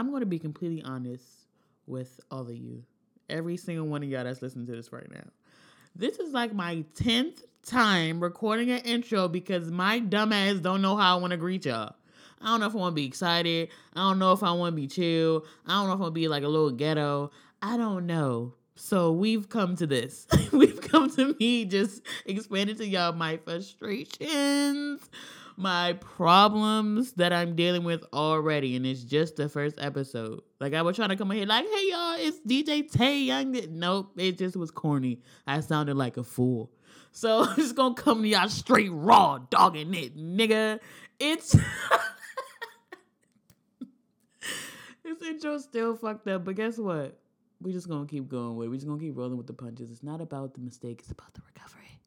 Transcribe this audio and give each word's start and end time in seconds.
I'm 0.00 0.08
going 0.08 0.20
to 0.20 0.26
be 0.26 0.38
completely 0.38 0.82
honest 0.82 1.26
with 1.86 2.20
all 2.30 2.48
of 2.48 2.56
you. 2.56 2.82
Every 3.28 3.58
single 3.58 3.86
one 3.86 4.02
of 4.02 4.08
y'all 4.08 4.24
that's 4.24 4.40
listening 4.40 4.64
to 4.68 4.72
this 4.72 4.94
right 4.94 5.10
now. 5.12 5.28
This 5.94 6.18
is 6.18 6.32
like 6.32 6.54
my 6.54 6.86
10th 6.94 7.42
time 7.66 8.22
recording 8.22 8.70
an 8.70 8.78
intro 8.78 9.28
because 9.28 9.70
my 9.70 10.00
dumbass 10.00 10.62
don't 10.62 10.80
know 10.80 10.96
how 10.96 11.18
I 11.18 11.20
want 11.20 11.32
to 11.32 11.36
greet 11.36 11.66
y'all. 11.66 11.96
I 12.40 12.46
don't 12.46 12.60
know 12.60 12.66
if 12.66 12.74
I 12.74 12.78
want 12.78 12.92
to 12.92 12.96
be 12.96 13.04
excited. 13.04 13.68
I 13.94 14.00
don't 14.00 14.18
know 14.18 14.32
if 14.32 14.42
I 14.42 14.52
want 14.52 14.74
to 14.74 14.80
be 14.80 14.86
chill. 14.86 15.44
I 15.66 15.72
don't 15.72 15.88
know 15.88 15.92
if 15.92 15.98
I 15.98 16.04
want 16.04 16.14
to 16.14 16.18
be 16.18 16.28
like 16.28 16.44
a 16.44 16.48
little 16.48 16.70
ghetto. 16.70 17.30
I 17.60 17.76
don't 17.76 18.06
know. 18.06 18.54
So 18.76 19.12
we've 19.12 19.50
come 19.50 19.76
to 19.76 19.86
this. 19.86 20.26
we've 20.50 20.80
come 20.80 21.10
to 21.16 21.36
me 21.38 21.66
just 21.66 22.00
explaining 22.24 22.76
to 22.76 22.86
y'all 22.86 23.12
my 23.12 23.36
frustrations, 23.36 25.10
my 25.60 25.92
problems 25.94 27.12
that 27.12 27.32
I'm 27.32 27.54
dealing 27.54 27.84
with 27.84 28.02
already, 28.12 28.76
and 28.76 28.86
it's 28.86 29.02
just 29.02 29.36
the 29.36 29.48
first 29.48 29.76
episode. 29.78 30.42
Like 30.58 30.74
I 30.74 30.82
was 30.82 30.96
trying 30.96 31.10
to 31.10 31.16
come 31.16 31.30
in 31.30 31.38
here 31.38 31.46
like, 31.46 31.66
hey 31.66 31.90
y'all, 31.90 32.16
it's 32.18 32.40
DJ 32.40 32.90
Tay 32.90 33.20
Young. 33.20 33.56
Nope, 33.70 34.12
it 34.16 34.38
just 34.38 34.56
was 34.56 34.70
corny. 34.70 35.20
I 35.46 35.60
sounded 35.60 35.96
like 35.96 36.16
a 36.16 36.24
fool. 36.24 36.72
So 37.12 37.44
I'm 37.48 37.56
just 37.56 37.74
gonna 37.74 37.94
come 37.94 38.22
to 38.22 38.28
y'all 38.28 38.48
straight 38.48 38.90
raw, 38.92 39.38
dogging 39.50 39.94
it, 39.94 40.16
nigga. 40.16 40.80
It's 41.18 41.52
this 45.04 45.22
intro 45.26 45.58
still 45.58 45.94
fucked 45.96 46.28
up, 46.28 46.44
but 46.44 46.54
guess 46.56 46.78
what? 46.78 47.18
We're 47.60 47.72
just 47.72 47.88
gonna 47.88 48.06
keep 48.06 48.28
going 48.28 48.56
with 48.56 48.66
it. 48.66 48.70
We 48.70 48.76
just 48.78 48.86
gonna 48.86 49.00
keep 49.00 49.16
rolling 49.16 49.36
with 49.36 49.46
the 49.46 49.52
punches. 49.52 49.90
It's 49.90 50.02
not 50.02 50.20
about 50.20 50.54
the 50.54 50.60
mistake, 50.60 51.00
it's 51.00 51.10
about 51.10 51.34
the 51.34 51.42
recovery. 51.46 51.99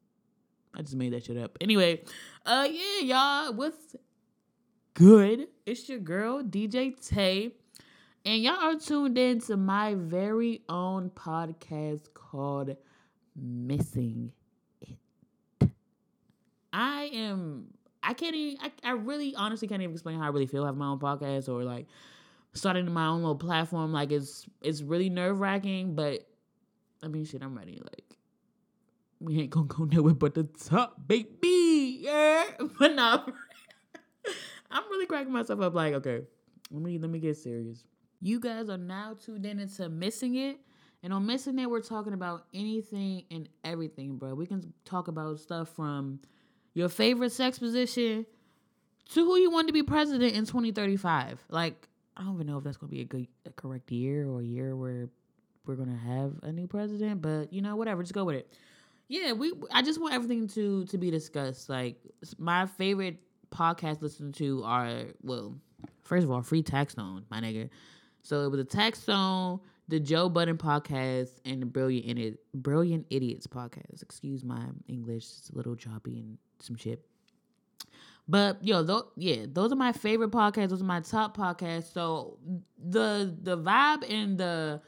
I 0.76 0.82
just 0.82 0.96
made 0.96 1.12
that 1.12 1.24
shit 1.24 1.36
up. 1.36 1.56
Anyway, 1.60 2.02
uh 2.46 2.68
yeah, 2.70 3.00
y'all, 3.02 3.54
what's 3.54 3.96
good? 4.94 5.48
It's 5.66 5.88
your 5.88 6.00
girl, 6.00 6.42
DJ 6.42 6.94
Tay. 7.08 7.52
And 8.26 8.42
y'all 8.42 8.54
are 8.54 8.78
tuned 8.78 9.18
in 9.18 9.40
to 9.42 9.56
my 9.56 9.94
very 9.94 10.62
own 10.68 11.10
podcast 11.10 12.14
called 12.14 12.74
Missing 13.36 14.32
It. 14.80 15.68
I 16.72 17.10
am 17.12 17.66
I 18.02 18.14
can't 18.14 18.34
even 18.34 18.58
I, 18.62 18.72
I 18.82 18.92
really 18.92 19.34
honestly 19.34 19.68
can't 19.68 19.82
even 19.82 19.92
explain 19.92 20.18
how 20.18 20.26
I 20.26 20.28
really 20.28 20.46
feel 20.46 20.64
having 20.64 20.78
my 20.78 20.86
own 20.86 20.98
podcast 20.98 21.48
or 21.48 21.64
like 21.64 21.86
starting 22.54 22.90
my 22.90 23.06
own 23.06 23.20
little 23.20 23.36
platform. 23.36 23.92
Like 23.92 24.12
it's 24.12 24.46
it's 24.62 24.82
really 24.82 25.10
nerve 25.10 25.40
wracking, 25.40 25.94
but 25.94 26.26
I 27.02 27.08
mean 27.08 27.24
shit, 27.24 27.42
I'm 27.42 27.56
ready. 27.56 27.80
Like 27.82 28.03
we 29.24 29.40
ain't 29.40 29.50
gonna 29.50 29.66
go 29.66 29.84
nowhere 29.84 30.14
but 30.14 30.34
the 30.34 30.44
top, 30.44 30.96
baby. 31.06 31.98
Yeah. 32.00 32.44
But 32.78 32.94
no. 32.94 33.24
I'm 34.70 34.82
really 34.90 35.06
cracking 35.06 35.32
myself 35.32 35.60
up 35.60 35.74
like, 35.74 35.94
okay, 35.94 36.22
let 36.70 36.82
me 36.82 36.98
let 36.98 37.10
me 37.10 37.18
get 37.18 37.36
serious. 37.36 37.84
You 38.20 38.40
guys 38.40 38.68
are 38.68 38.78
now 38.78 39.14
tuned 39.14 39.46
in 39.46 39.60
into 39.60 39.88
Missing 39.88 40.36
It. 40.36 40.58
And 41.02 41.12
on 41.12 41.26
Missing 41.26 41.58
It, 41.58 41.68
we're 41.68 41.82
talking 41.82 42.14
about 42.14 42.46
anything 42.54 43.24
and 43.30 43.48
everything, 43.62 44.16
bro. 44.16 44.34
We 44.34 44.46
can 44.46 44.72
talk 44.84 45.08
about 45.08 45.38
stuff 45.38 45.68
from 45.68 46.20
your 46.72 46.88
favorite 46.88 47.32
sex 47.32 47.58
position 47.58 48.24
to 49.10 49.24
who 49.24 49.36
you 49.36 49.50
want 49.50 49.68
to 49.68 49.72
be 49.72 49.82
president 49.82 50.34
in 50.34 50.46
2035. 50.46 51.44
Like, 51.50 51.88
I 52.16 52.22
don't 52.22 52.34
even 52.34 52.46
know 52.46 52.58
if 52.58 52.64
that's 52.64 52.78
going 52.78 52.88
to 52.88 52.94
be 52.96 53.02
a 53.02 53.04
good, 53.04 53.28
a 53.44 53.50
correct 53.50 53.92
year 53.92 54.26
or 54.26 54.40
a 54.40 54.44
year 54.44 54.74
where 54.74 55.08
we're 55.66 55.76
going 55.76 55.90
to 55.90 55.94
have 55.94 56.32
a 56.42 56.52
new 56.52 56.66
president, 56.66 57.20
but 57.20 57.52
you 57.52 57.60
know, 57.60 57.76
whatever, 57.76 58.02
just 58.02 58.14
go 58.14 58.24
with 58.24 58.36
it. 58.36 58.52
Yeah, 59.14 59.32
we. 59.32 59.52
I 59.70 59.80
just 59.82 60.00
want 60.00 60.12
everything 60.12 60.48
to 60.48 60.86
to 60.86 60.98
be 60.98 61.08
discussed. 61.08 61.68
Like 61.68 61.98
my 62.36 62.66
favorite 62.66 63.18
podcast 63.48 64.02
listen 64.02 64.32
to 64.32 64.64
are 64.64 65.04
well, 65.22 65.54
first 66.02 66.24
of 66.24 66.32
all, 66.32 66.42
Free 66.42 66.64
Taxstone, 66.64 67.22
my 67.30 67.40
nigga. 67.40 67.70
So 68.22 68.42
it 68.42 68.50
was 68.50 68.58
a 68.58 68.64
Tax 68.64 69.02
Stone, 69.02 69.60
the 69.86 70.00
Joe 70.00 70.28
Budden 70.28 70.58
podcast, 70.58 71.30
and 71.44 71.62
the 71.62 71.66
Brilliant 71.66 72.40
Brilliant 72.54 73.06
Idiots 73.08 73.46
podcast. 73.46 74.02
Excuse 74.02 74.42
my 74.42 74.66
English, 74.88 75.26
it's 75.38 75.50
a 75.50 75.56
little 75.56 75.76
choppy 75.76 76.18
and 76.18 76.36
some 76.58 76.74
shit. 76.74 77.06
But 78.26 78.64
yo, 78.66 78.84
th- 78.84 79.04
yeah, 79.14 79.46
those 79.46 79.70
are 79.70 79.76
my 79.76 79.92
favorite 79.92 80.32
podcasts. 80.32 80.70
Those 80.70 80.82
are 80.82 80.86
my 80.86 81.02
top 81.02 81.36
podcasts. 81.36 81.92
So 81.92 82.38
the 82.84 83.32
the 83.42 83.56
vibe 83.56 84.10
and 84.10 84.38
the 84.38 84.82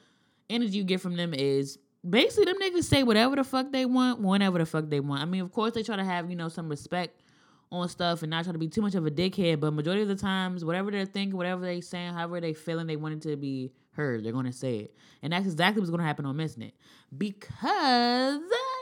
energy 0.51 0.79
you 0.79 0.85
get 0.85 1.01
from 1.01 1.17
them 1.17 1.33
is 1.33 1.79
basically 2.09 2.45
them 2.45 2.61
niggas 2.61 2.85
say 2.85 3.03
whatever 3.03 3.37
the 3.37 3.45
fuck 3.45 3.73
they 3.73 3.85
want, 3.85 4.21
whenever 4.21 4.59
the 4.59 4.67
fuck 4.67 4.89
they 4.89 5.01
want. 5.01 5.23
I 5.23 5.25
mean, 5.25 5.43
of 5.43 5.53
course 5.53 5.73
they 5.73 5.83
try 5.83 5.97
to 5.97 6.05
have 6.05 6.31
you 6.31 6.37
know 6.37 6.49
some 6.49 6.69
respect 6.69 7.23
on 7.71 7.89
stuff 7.89 8.23
and 8.23 8.31
not 8.31 8.45
try 8.45 8.53
to 8.53 8.59
be 8.59 8.69
too 8.69 8.81
much 8.81 8.95
of 8.95 9.07
a 9.07 9.11
dickhead. 9.11 9.61
But 9.61 9.73
majority 9.73 10.03
of 10.03 10.09
the 10.09 10.17
times, 10.17 10.65
whatever 10.65 10.91
they're 10.91 11.05
thinking, 11.05 11.37
whatever 11.37 11.65
they 11.65 11.81
saying, 11.81 12.15
however 12.15 12.41
they 12.41 12.53
feeling, 12.53 12.87
they 12.87 12.97
want 12.97 13.15
it 13.15 13.29
to 13.29 13.37
be 13.37 13.73
heard. 13.93 14.25
They're 14.25 14.33
gonna 14.33 14.53
say 14.53 14.79
it, 14.79 14.95
and 15.23 15.33
that's 15.33 15.47
exactly 15.47 15.81
what's 15.81 15.91
gonna 15.91 16.05
happen 16.05 16.27
on 16.27 16.37
Missing 16.37 16.63
It. 16.63 16.75
Because 17.17 18.41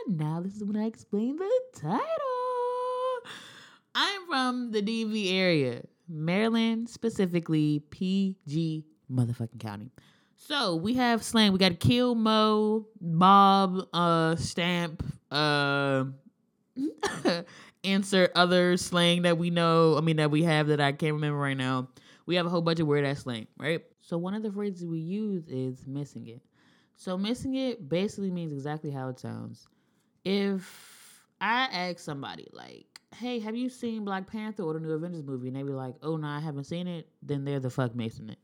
now 0.08 0.40
this 0.40 0.56
is 0.56 0.64
when 0.64 0.76
I 0.76 0.86
explain 0.86 1.36
the 1.36 1.50
title. 1.74 2.00
I'm 3.94 4.26
from 4.26 4.72
the 4.72 4.82
DMV 4.82 5.32
area, 5.32 5.82
Maryland, 6.08 6.88
specifically 6.88 7.80
PG 7.90 8.84
motherfucking 9.10 9.60
county. 9.60 9.92
So 10.46 10.76
we 10.76 10.92
have 10.94 11.22
slang. 11.22 11.52
We 11.52 11.58
got 11.58 11.80
Kill 11.80 12.14
Mo, 12.14 12.86
Bob, 13.00 13.88
uh, 13.94 14.36
Stamp, 14.36 15.02
uh, 15.30 16.04
insert 17.82 18.30
other 18.34 18.76
slang 18.76 19.22
that 19.22 19.38
we 19.38 19.48
know. 19.48 19.96
I 19.96 20.02
mean 20.02 20.16
that 20.16 20.30
we 20.30 20.42
have 20.42 20.66
that 20.66 20.82
I 20.82 20.92
can't 20.92 21.14
remember 21.14 21.38
right 21.38 21.56
now. 21.56 21.88
We 22.26 22.34
have 22.34 22.44
a 22.44 22.50
whole 22.50 22.60
bunch 22.60 22.78
of 22.78 22.86
weird 22.86 23.06
ass 23.06 23.20
slang, 23.20 23.46
right? 23.56 23.82
So 24.02 24.18
one 24.18 24.34
of 24.34 24.42
the 24.42 24.52
phrases 24.52 24.84
we 24.84 24.98
use 24.98 25.48
is 25.48 25.86
missing 25.86 26.26
it. 26.26 26.42
So 26.96 27.16
missing 27.16 27.54
it 27.54 27.88
basically 27.88 28.30
means 28.30 28.52
exactly 28.52 28.90
how 28.90 29.08
it 29.08 29.18
sounds. 29.18 29.66
If 30.26 31.24
I 31.40 31.68
ask 31.72 32.00
somebody 32.00 32.48
like, 32.52 33.00
"Hey, 33.16 33.38
have 33.38 33.56
you 33.56 33.70
seen 33.70 34.04
Black 34.04 34.26
Panther 34.26 34.64
or 34.64 34.74
the 34.74 34.80
new 34.80 34.90
Avengers 34.90 35.24
movie?" 35.24 35.48
and 35.48 35.56
they 35.56 35.62
be 35.62 35.70
like, 35.70 35.94
"Oh 36.02 36.18
no, 36.18 36.28
I 36.28 36.40
haven't 36.40 36.64
seen 36.64 36.86
it," 36.86 37.08
then 37.22 37.46
they're 37.46 37.60
the 37.60 37.70
fuck 37.70 37.94
missing 37.94 38.28
it. 38.28 38.38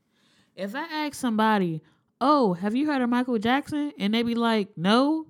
If 0.55 0.75
I 0.75 0.83
ask 0.83 1.15
somebody, 1.15 1.81
"Oh, 2.19 2.53
have 2.53 2.75
you 2.75 2.87
heard 2.87 3.01
of 3.01 3.09
Michael 3.09 3.39
Jackson?" 3.39 3.91
and 3.97 4.13
they 4.13 4.23
be 4.23 4.35
like, 4.35 4.77
"No," 4.77 5.27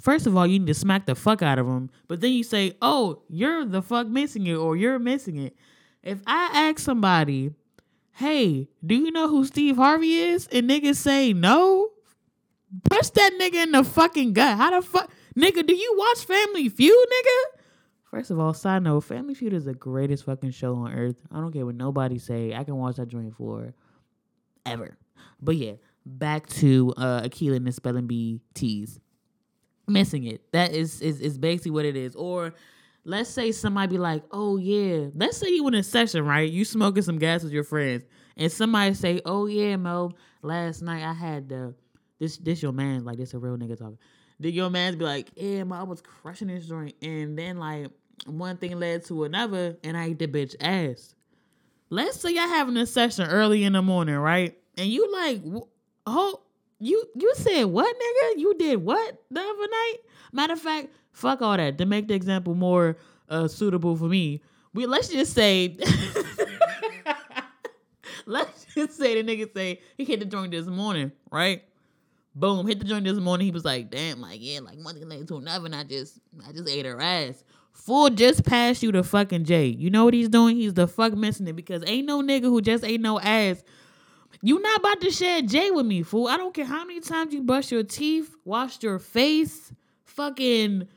first 0.00 0.26
of 0.26 0.36
all, 0.36 0.46
you 0.46 0.58
need 0.58 0.66
to 0.68 0.74
smack 0.74 1.06
the 1.06 1.14
fuck 1.14 1.42
out 1.42 1.58
of 1.58 1.66
them. 1.66 1.90
But 2.08 2.20
then 2.20 2.32
you 2.32 2.44
say, 2.44 2.76
"Oh, 2.80 3.22
you're 3.28 3.64
the 3.64 3.82
fuck 3.82 4.06
missing 4.06 4.46
it," 4.46 4.54
or 4.54 4.76
"You're 4.76 4.98
missing 4.98 5.36
it." 5.36 5.56
If 6.02 6.22
I 6.26 6.50
ask 6.52 6.78
somebody, 6.78 7.52
"Hey, 8.12 8.68
do 8.84 8.94
you 8.94 9.10
know 9.10 9.28
who 9.28 9.44
Steve 9.44 9.76
Harvey 9.76 10.14
is?" 10.14 10.46
and 10.48 10.68
niggas 10.68 10.96
say 10.96 11.32
no, 11.32 11.88
push 12.88 13.10
that 13.10 13.32
nigga 13.40 13.64
in 13.64 13.72
the 13.72 13.84
fucking 13.84 14.32
gut. 14.32 14.56
How 14.56 14.70
the 14.70 14.86
fuck, 14.86 15.10
nigga? 15.36 15.66
Do 15.66 15.74
you 15.74 15.94
watch 15.96 16.24
Family 16.24 16.68
Feud, 16.68 17.08
nigga? 17.08 17.60
First 18.10 18.30
of 18.30 18.40
all, 18.40 18.52
side 18.54 18.82
note, 18.82 19.00
Family 19.00 19.34
Feud 19.34 19.52
is 19.52 19.64
the 19.64 19.74
greatest 19.74 20.24
fucking 20.24 20.50
show 20.50 20.74
on 20.74 20.92
earth. 20.92 21.16
I 21.30 21.40
don't 21.40 21.52
care 21.52 21.64
what 21.64 21.76
nobody 21.76 22.18
say. 22.18 22.54
I 22.54 22.64
can 22.64 22.76
watch 22.76 22.96
that 22.96 23.08
joint 23.08 23.34
for 23.34 23.72
ever. 24.66 24.96
But 25.40 25.56
yeah, 25.56 25.74
back 26.06 26.48
to 26.48 26.92
uh 26.96 27.22
Akeelah 27.22 27.56
and 27.56 27.66
the 27.66 27.72
spelling 27.72 28.06
bee 28.06 28.40
tease. 28.54 29.00
Missing 29.86 30.24
it. 30.24 30.52
That 30.52 30.72
is 30.72 31.00
is 31.00 31.20
is 31.20 31.38
basically 31.38 31.72
what 31.72 31.84
it 31.84 31.96
is. 31.96 32.14
Or 32.14 32.54
let's 33.04 33.30
say 33.30 33.52
somebody 33.52 33.92
be 33.92 33.98
like, 33.98 34.22
oh 34.30 34.56
yeah, 34.56 35.08
let's 35.14 35.36
say 35.36 35.48
you 35.48 35.64
went 35.64 35.76
in 35.76 35.80
a 35.80 35.84
session, 35.84 36.24
right? 36.24 36.50
You 36.50 36.64
smoking 36.64 37.02
some 37.02 37.18
gas 37.18 37.42
with 37.42 37.52
your 37.52 37.64
friends, 37.64 38.04
and 38.36 38.50
somebody 38.52 38.94
say, 38.94 39.20
oh 39.24 39.46
yeah, 39.46 39.76
Mo, 39.76 40.12
last 40.42 40.82
night 40.82 41.02
I 41.02 41.12
had 41.12 41.48
the 41.48 41.74
this 42.18 42.36
this 42.36 42.62
your 42.62 42.72
man, 42.72 43.04
like 43.04 43.16
this 43.16 43.34
a 43.34 43.38
real 43.38 43.56
nigga 43.56 43.78
talking. 43.78 43.98
Then 44.38 44.52
your 44.52 44.70
man's 44.70 44.96
be 44.96 45.04
like, 45.04 45.30
yeah, 45.36 45.64
Mo, 45.64 45.76
I 45.76 45.82
was 45.82 46.00
crushing 46.02 46.48
this 46.48 46.66
joint, 46.66 46.94
and 47.02 47.36
then 47.38 47.58
like 47.58 47.88
one 48.26 48.56
thing 48.58 48.78
led 48.78 49.04
to 49.06 49.24
another, 49.24 49.76
and 49.82 49.96
I 49.96 50.06
ate 50.06 50.18
the 50.18 50.28
bitch 50.28 50.54
ass. 50.60 51.14
Let's 51.90 52.20
say 52.20 52.32
y'all 52.32 52.46
having 52.46 52.76
a 52.76 52.86
session 52.86 53.28
early 53.28 53.64
in 53.64 53.72
the 53.72 53.82
morning, 53.82 54.14
right? 54.14 54.56
And 54.78 54.88
you 54.88 55.12
like, 55.12 55.42
oh, 56.06 56.40
you 56.78 57.04
you 57.16 57.32
said 57.34 57.64
what, 57.64 57.94
nigga? 57.94 58.40
You 58.40 58.54
did 58.56 58.76
what 58.76 59.20
the 59.30 59.40
other 59.40 59.68
night? 59.68 59.96
Matter 60.32 60.52
of 60.52 60.60
fact, 60.60 60.88
fuck 61.12 61.42
all 61.42 61.56
that. 61.56 61.78
To 61.78 61.86
make 61.86 62.06
the 62.06 62.14
example 62.14 62.54
more 62.54 62.96
uh, 63.28 63.48
suitable 63.48 63.96
for 63.96 64.04
me, 64.04 64.40
we 64.72 64.86
let's 64.86 65.08
just 65.08 65.34
say, 65.34 65.76
let's 68.26 68.66
just 68.72 68.96
say 68.96 69.20
the 69.20 69.28
nigga 69.28 69.52
say 69.52 69.80
he 69.98 70.04
hit 70.04 70.20
the 70.20 70.26
joint 70.26 70.52
this 70.52 70.66
morning, 70.66 71.10
right? 71.32 71.64
Boom, 72.36 72.68
hit 72.68 72.78
the 72.78 72.84
joint 72.84 73.04
this 73.04 73.18
morning. 73.18 73.46
He 73.46 73.50
was 73.50 73.64
like, 73.64 73.90
damn, 73.90 74.20
like 74.20 74.38
yeah, 74.40 74.60
like 74.60 74.78
one 74.78 74.94
thing 74.94 75.08
led 75.08 75.26
to 75.26 75.38
another, 75.38 75.66
and 75.66 75.74
I 75.74 75.82
just 75.82 76.20
I 76.46 76.52
just 76.52 76.68
ate 76.68 76.86
her 76.86 77.00
ass. 77.00 77.42
Fool 77.72 78.10
just 78.10 78.44
passed 78.44 78.82
you 78.82 78.92
the 78.92 79.02
fucking 79.02 79.44
J. 79.44 79.66
You 79.66 79.90
know 79.90 80.04
what 80.04 80.14
he's 80.14 80.28
doing? 80.28 80.56
He's 80.56 80.74
the 80.74 80.86
fuck 80.86 81.14
missing 81.14 81.48
it 81.48 81.56
because 81.56 81.82
ain't 81.86 82.06
no 82.06 82.22
nigga 82.22 82.44
who 82.44 82.60
just 82.60 82.84
ain't 82.84 83.02
no 83.02 83.18
ass. 83.18 83.62
You 84.42 84.60
not 84.60 84.80
about 84.80 85.00
to 85.02 85.10
share 85.10 85.42
J 85.42 85.70
with 85.70 85.86
me, 85.86 86.02
fool. 86.02 86.28
I 86.28 86.36
don't 86.36 86.54
care 86.54 86.64
how 86.64 86.84
many 86.84 87.00
times 87.00 87.34
you 87.34 87.42
brush 87.42 87.70
your 87.72 87.82
teeth, 87.82 88.34
washed 88.44 88.82
your 88.82 88.98
face, 88.98 89.72
fucking 90.04 90.88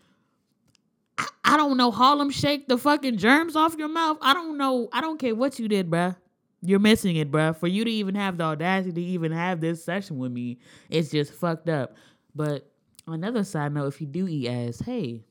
I, 1.17 1.27
I 1.43 1.57
don't 1.57 1.77
know, 1.77 1.91
Harlem 1.91 2.29
shake 2.29 2.67
the 2.67 2.77
fucking 2.77 3.17
germs 3.17 3.55
off 3.55 3.75
your 3.77 3.87
mouth. 3.87 4.17
I 4.21 4.33
don't 4.33 4.57
know. 4.57 4.89
I 4.91 5.01
don't 5.01 5.19
care 5.19 5.35
what 5.35 5.59
you 5.59 5.67
did, 5.67 5.89
bruh. 5.89 6.15
You're 6.61 6.79
missing 6.79 7.17
it, 7.17 7.31
bruh. 7.31 7.55
For 7.55 7.67
you 7.67 7.83
to 7.83 7.91
even 7.91 8.15
have 8.15 8.37
the 8.37 8.45
audacity 8.45 8.93
to 8.93 9.01
even 9.01 9.31
have 9.31 9.61
this 9.61 9.83
session 9.83 10.17
with 10.17 10.31
me, 10.31 10.59
it's 10.89 11.09
just 11.11 11.33
fucked 11.33 11.69
up. 11.69 11.95
But 12.33 12.69
another 13.07 13.43
side 13.43 13.73
note, 13.73 13.87
if 13.87 14.01
you 14.01 14.07
do 14.07 14.27
eat 14.27 14.47
ass, 14.47 14.79
hey, 14.79 15.23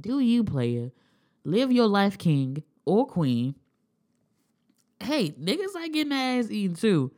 do 0.00 0.18
you, 0.18 0.44
player? 0.44 0.90
Live 1.44 1.70
your 1.70 1.86
life, 1.86 2.18
king 2.18 2.62
or 2.84 3.06
queen. 3.06 3.54
Hey, 5.00 5.30
niggas 5.30 5.74
like 5.74 5.92
getting 5.92 6.12
ass 6.12 6.50
eaten 6.50 6.76
too. 6.76 7.12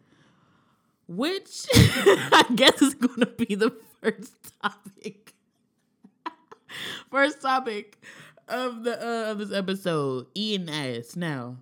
Which 1.06 1.66
I 1.74 2.44
guess 2.54 2.82
is 2.82 2.94
gonna 2.94 3.26
be 3.26 3.54
the 3.54 3.74
first 4.02 4.34
topic. 4.62 5.34
first 7.10 7.40
topic 7.40 8.04
of 8.48 8.84
the 8.84 9.00
uh, 9.00 9.30
of 9.32 9.38
this 9.38 9.52
episode, 9.52 10.26
eating 10.34 10.68
ass. 10.68 11.16
Now, 11.16 11.56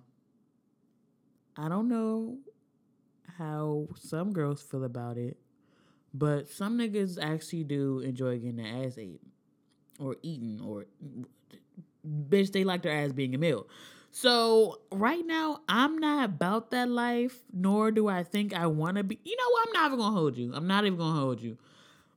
I 1.55 1.69
don't 1.69 1.87
know 1.87 2.39
how 3.37 3.87
some 3.95 4.33
girls 4.33 4.61
feel 4.61 4.83
about 4.83 5.17
it, 5.17 5.37
but 6.13 6.49
some 6.49 6.77
niggas 6.77 7.17
actually 7.21 7.63
do 7.63 7.99
enjoy 7.99 8.39
getting 8.39 8.57
their 8.57 8.85
ass 8.85 8.97
ate 8.97 9.21
or 9.99 10.15
eaten 10.21 10.61
or 10.61 10.85
bitch 12.29 12.51
they 12.51 12.63
like 12.63 12.81
their 12.83 12.91
ass 12.91 13.11
being 13.11 13.35
a 13.35 13.37
meal. 13.37 13.67
So 14.11 14.79
right 14.91 15.25
now 15.25 15.61
I'm 15.67 15.97
not 15.97 16.25
about 16.25 16.71
that 16.71 16.89
life, 16.89 17.43
nor 17.53 17.91
do 17.91 18.07
I 18.07 18.23
think 18.23 18.53
I 18.53 18.67
want 18.67 18.97
to 18.97 19.03
be. 19.03 19.19
You 19.23 19.35
know 19.37 19.49
what? 19.51 19.67
I'm 19.67 19.73
not 19.73 19.85
even 19.87 19.99
gonna 19.99 20.15
hold 20.15 20.37
you. 20.37 20.51
I'm 20.53 20.67
not 20.67 20.85
even 20.85 20.97
gonna 20.97 21.19
hold 21.19 21.41
you. 21.41 21.57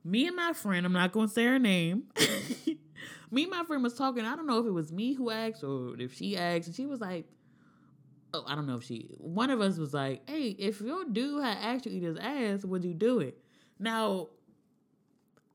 Me 0.03 0.25
and 0.25 0.35
my 0.35 0.53
friend, 0.53 0.85
I'm 0.85 0.93
not 0.93 1.11
gonna 1.11 1.27
say 1.27 1.45
her 1.45 1.59
name. 1.59 2.03
me 3.31 3.43
and 3.43 3.51
my 3.51 3.63
friend 3.65 3.83
was 3.83 3.93
talking. 3.93 4.25
I 4.25 4.35
don't 4.35 4.47
know 4.47 4.59
if 4.59 4.65
it 4.65 4.71
was 4.71 4.91
me 4.91 5.13
who 5.13 5.29
asked 5.29 5.63
or 5.63 5.99
if 5.99 6.15
she 6.15 6.37
asked, 6.37 6.67
and 6.67 6.75
she 6.75 6.85
was 6.85 7.01
like, 7.01 7.27
"Oh, 8.33 8.43
I 8.47 8.55
don't 8.55 8.65
know 8.65 8.77
if 8.77 8.83
she." 8.83 9.09
One 9.17 9.51
of 9.51 9.61
us 9.61 9.77
was 9.77 9.93
like, 9.93 10.27
"Hey, 10.27 10.55
if 10.57 10.81
your 10.81 11.05
dude 11.05 11.43
had 11.43 11.57
asked 11.57 11.85
you 11.85 11.91
eat 11.91 12.03
his 12.03 12.17
ass, 12.17 12.65
would 12.65 12.83
you 12.83 12.93
do 12.93 13.19
it?" 13.19 13.37
Now, 13.77 14.29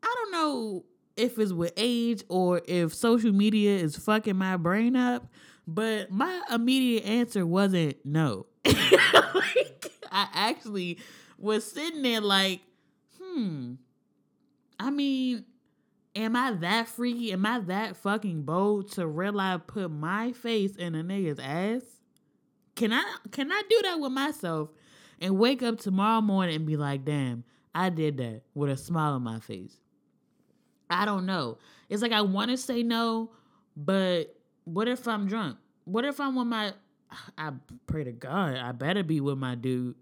I 0.02 0.14
don't 0.16 0.32
know 0.32 0.84
if 1.16 1.38
it's 1.38 1.52
with 1.52 1.72
age 1.76 2.22
or 2.28 2.60
if 2.66 2.94
social 2.94 3.32
media 3.32 3.76
is 3.78 3.96
fucking 3.96 4.36
my 4.36 4.56
brain 4.56 4.96
up, 4.96 5.26
but 5.66 6.10
my 6.10 6.42
immediate 6.52 7.04
answer 7.04 7.46
wasn't 7.46 7.96
no. 8.04 8.46
like, 8.66 9.92
I 10.12 10.28
actually 10.32 10.98
was 11.38 11.70
sitting 11.70 12.02
there 12.02 12.20
like, 12.20 12.60
hmm. 13.20 13.74
I 14.78 14.90
mean, 14.90 15.44
am 16.14 16.36
I 16.36 16.52
that 16.52 16.88
freaky? 16.88 17.32
Am 17.32 17.46
I 17.46 17.60
that 17.60 17.96
fucking 17.96 18.42
bold 18.42 18.92
to 18.92 19.06
realize 19.06 19.60
put 19.66 19.90
my 19.90 20.32
face 20.32 20.76
in 20.76 20.94
a 20.94 21.02
nigga's 21.02 21.38
ass? 21.38 21.82
Can 22.74 22.92
I 22.92 23.02
can 23.30 23.50
I 23.50 23.62
do 23.68 23.80
that 23.84 23.98
with 24.00 24.12
myself 24.12 24.68
and 25.20 25.38
wake 25.38 25.62
up 25.62 25.78
tomorrow 25.78 26.20
morning 26.20 26.56
and 26.56 26.66
be 26.66 26.76
like, 26.76 27.04
damn, 27.04 27.44
I 27.74 27.88
did 27.88 28.18
that 28.18 28.42
with 28.54 28.70
a 28.70 28.76
smile 28.76 29.14
on 29.14 29.22
my 29.22 29.40
face? 29.40 29.78
I 30.90 31.04
don't 31.04 31.26
know. 31.26 31.58
It's 31.88 32.02
like 32.02 32.12
I 32.12 32.22
want 32.22 32.50
to 32.50 32.56
say 32.56 32.82
no, 32.82 33.30
but 33.76 34.36
what 34.64 34.88
if 34.88 35.06
I'm 35.06 35.26
drunk? 35.26 35.58
What 35.84 36.04
if 36.04 36.20
I'm 36.20 36.34
with 36.34 36.46
my 36.46 36.72
I 37.38 37.52
pray 37.86 38.04
to 38.04 38.12
God, 38.12 38.56
I 38.56 38.72
better 38.72 39.02
be 39.02 39.20
with 39.20 39.38
my 39.38 39.54
dude. 39.54 39.94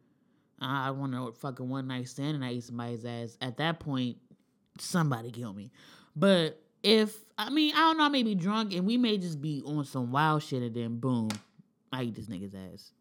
I 0.61 0.91
want 0.93 1.13
to 1.13 1.33
fucking 1.41 1.69
one 1.69 1.89
night 1.89 2.09
stand 2.09 2.37
and 2.37 2.45
I 2.45 2.53
eat 2.53 2.65
somebody's 2.65 3.05
ass. 3.05 3.37
At 3.41 3.59
that 3.59 3.81
point, 3.81 4.17
somebody 4.79 5.31
kill 5.31 5.53
me. 5.53 5.71
But 6.17 6.61
if 6.83 7.17
I 7.37 7.51
mean 7.51 7.75
I 7.75 7.81
don't 7.81 7.99
know, 7.99 8.05
I 8.05 8.09
may 8.09 8.23
be 8.23 8.35
drunk 8.35 8.75
and 8.75 8.87
we 8.87 8.97
may 8.97 9.19
just 9.19 9.41
be 9.41 9.63
on 9.65 9.85
some 9.85 10.13
wild 10.13 10.43
shit 10.43 10.63
and 10.63 10.75
then 10.75 10.97
boom, 10.97 11.29
I 11.93 12.05
eat 12.05 12.15
this 12.15 12.27
nigga's 12.27 12.55
ass. 12.55 12.93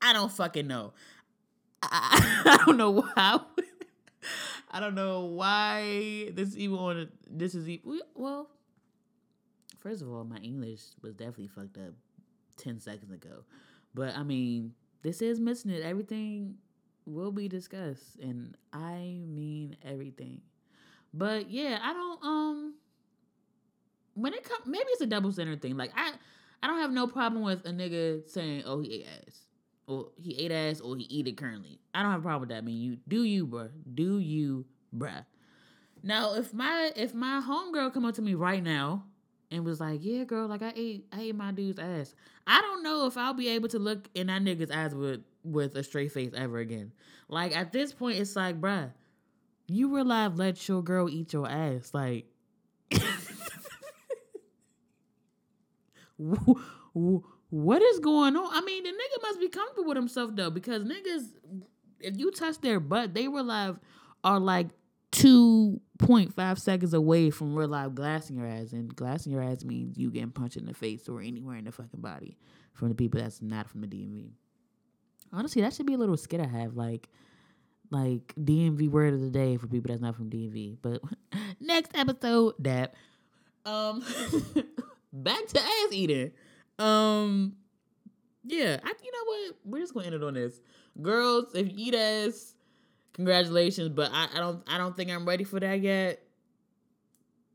I 0.00 0.12
don't 0.12 0.32
fucking 0.32 0.66
know. 0.66 0.92
I, 1.82 2.42
I 2.60 2.64
don't 2.64 2.76
know 2.76 2.90
why. 2.90 3.40
I 4.72 4.80
don't 4.80 4.94
know 4.94 5.26
why 5.26 6.30
this 6.32 6.56
even 6.56 6.78
on. 6.78 7.08
This 7.30 7.54
is 7.54 7.68
even, 7.68 8.00
well. 8.14 8.48
First 9.78 10.00
of 10.00 10.10
all, 10.12 10.24
my 10.24 10.38
English 10.38 10.80
was 11.02 11.14
definitely 11.14 11.48
fucked 11.48 11.76
up 11.76 11.92
ten 12.56 12.78
seconds 12.78 13.12
ago, 13.12 13.44
but 13.94 14.16
I 14.16 14.22
mean, 14.22 14.74
this 15.02 15.20
is 15.20 15.40
missing 15.40 15.72
it. 15.72 15.82
Everything 15.82 16.54
will 17.04 17.32
be 17.32 17.48
discussed, 17.48 18.16
and 18.20 18.56
I 18.72 19.18
mean 19.26 19.76
everything. 19.84 20.40
But 21.12 21.50
yeah, 21.50 21.78
I 21.82 21.92
don't 21.92 22.24
um 22.24 22.74
when 24.14 24.34
it 24.34 24.44
comes 24.44 24.66
maybe 24.66 24.86
it's 24.88 25.00
a 25.00 25.06
double 25.06 25.32
standard 25.32 25.60
thing. 25.60 25.76
Like 25.76 25.92
I 25.96 26.12
I 26.62 26.66
don't 26.66 26.78
have 26.78 26.92
no 26.92 27.06
problem 27.06 27.42
with 27.42 27.66
a 27.66 27.70
nigga 27.70 28.28
saying, 28.30 28.62
"Oh, 28.64 28.80
he 28.80 29.02
ate 29.02 29.06
ass," 29.26 29.40
or 29.86 30.08
he 30.16 30.36
ate 30.38 30.52
ass, 30.52 30.80
or 30.80 30.96
he 30.96 31.04
eat 31.04 31.26
it 31.28 31.36
currently. 31.36 31.78
I 31.94 32.02
don't 32.02 32.12
have 32.12 32.20
a 32.20 32.22
problem 32.22 32.40
with 32.40 32.48
that. 32.50 32.58
I 32.58 32.60
mean, 32.60 32.80
you 32.80 32.98
do 33.08 33.24
you, 33.24 33.46
bruh. 33.46 33.70
Do 33.94 34.18
you, 34.18 34.64
bruh. 34.96 35.24
Now, 36.02 36.34
if 36.34 36.52
my 36.52 36.92
if 36.96 37.14
my 37.14 37.40
homegirl 37.44 37.92
come 37.92 38.04
up 38.04 38.14
to 38.16 38.22
me 38.22 38.34
right 38.34 38.62
now 38.62 39.04
and 39.50 39.64
was 39.64 39.80
like, 39.80 40.00
"Yeah, 40.02 40.24
girl, 40.24 40.48
like 40.48 40.62
I 40.62 40.72
ate 40.74 41.06
I 41.12 41.22
ate 41.22 41.34
my 41.34 41.52
dude's 41.52 41.78
ass," 41.78 42.14
I 42.46 42.60
don't 42.60 42.82
know 42.82 43.06
if 43.06 43.16
I'll 43.16 43.34
be 43.34 43.48
able 43.48 43.68
to 43.68 43.78
look 43.78 44.08
in 44.14 44.26
that 44.28 44.42
nigga's 44.42 44.70
eyes 44.70 44.94
with 44.94 45.22
with 45.44 45.76
a 45.76 45.82
straight 45.82 46.12
face 46.12 46.32
ever 46.34 46.58
again. 46.58 46.92
Like 47.28 47.56
at 47.56 47.72
this 47.72 47.92
point, 47.92 48.18
it's 48.18 48.36
like, 48.36 48.60
bruh, 48.60 48.90
you 49.68 49.94
realize 49.94 50.32
let 50.36 50.68
your 50.68 50.82
girl 50.82 51.08
eat 51.08 51.32
your 51.32 51.48
ass, 51.48 51.92
like. 51.94 52.26
what 57.52 57.82
is 57.82 57.98
going 57.98 58.34
on? 58.34 58.48
I 58.50 58.62
mean, 58.62 58.82
the 58.82 58.88
nigga 58.88 59.22
must 59.22 59.38
be 59.38 59.48
comfortable 59.48 59.88
with 59.88 59.98
himself 59.98 60.30
though, 60.32 60.48
because 60.48 60.84
niggas, 60.84 61.26
if 62.00 62.16
you 62.16 62.30
touch 62.30 62.58
their 62.62 62.80
butt, 62.80 63.12
they 63.12 63.28
real 63.28 63.44
life 63.44 63.76
are 64.24 64.40
like 64.40 64.68
two 65.10 65.78
point 65.98 66.34
five 66.34 66.58
seconds 66.58 66.94
away 66.94 67.28
from 67.28 67.54
real 67.54 67.68
life 67.68 67.94
glassing 67.94 68.38
your 68.38 68.46
ass, 68.46 68.72
and 68.72 68.96
glassing 68.96 69.32
your 69.32 69.42
ass 69.42 69.64
means 69.64 69.98
you 69.98 70.10
getting 70.10 70.30
punched 70.30 70.56
in 70.56 70.64
the 70.64 70.72
face 70.72 71.10
or 71.10 71.20
anywhere 71.20 71.56
in 71.56 71.66
the 71.66 71.72
fucking 71.72 72.00
body 72.00 72.38
from 72.72 72.88
the 72.88 72.94
people 72.94 73.20
that's 73.20 73.42
not 73.42 73.68
from 73.68 73.82
the 73.82 73.86
DMV. 73.86 74.30
Honestly, 75.30 75.60
that 75.60 75.74
should 75.74 75.84
be 75.84 75.92
a 75.92 75.98
little 75.98 76.16
skit 76.16 76.40
I 76.40 76.46
have, 76.46 76.74
like 76.74 77.10
like 77.90 78.34
DMV 78.40 78.88
word 78.88 79.12
of 79.12 79.20
the 79.20 79.28
day 79.28 79.58
for 79.58 79.66
people 79.66 79.90
that's 79.90 80.00
not 80.00 80.16
from 80.16 80.30
DMV. 80.30 80.78
But 80.80 81.02
next 81.60 81.90
episode, 81.94 82.54
that 82.60 82.94
um 83.66 84.02
back 85.12 85.46
to 85.48 85.60
ass 85.60 85.88
eating. 85.92 86.32
Um, 86.78 87.56
yeah, 88.44 88.78
I, 88.82 88.92
you 89.02 89.12
know 89.12 89.24
what? 89.24 89.56
We're 89.64 89.80
just 89.80 89.94
gonna 89.94 90.06
end 90.06 90.14
it 90.14 90.22
on 90.22 90.34
this. 90.34 90.60
Girls, 91.00 91.54
if 91.54 91.66
you 91.68 91.74
eat 91.76 91.94
ass, 91.94 92.54
congratulations. 93.12 93.90
But 93.90 94.10
I, 94.12 94.28
I 94.34 94.38
don't, 94.38 94.62
I 94.68 94.78
don't 94.78 94.96
think 94.96 95.10
I'm 95.10 95.26
ready 95.26 95.44
for 95.44 95.60
that 95.60 95.80
yet. 95.80 96.20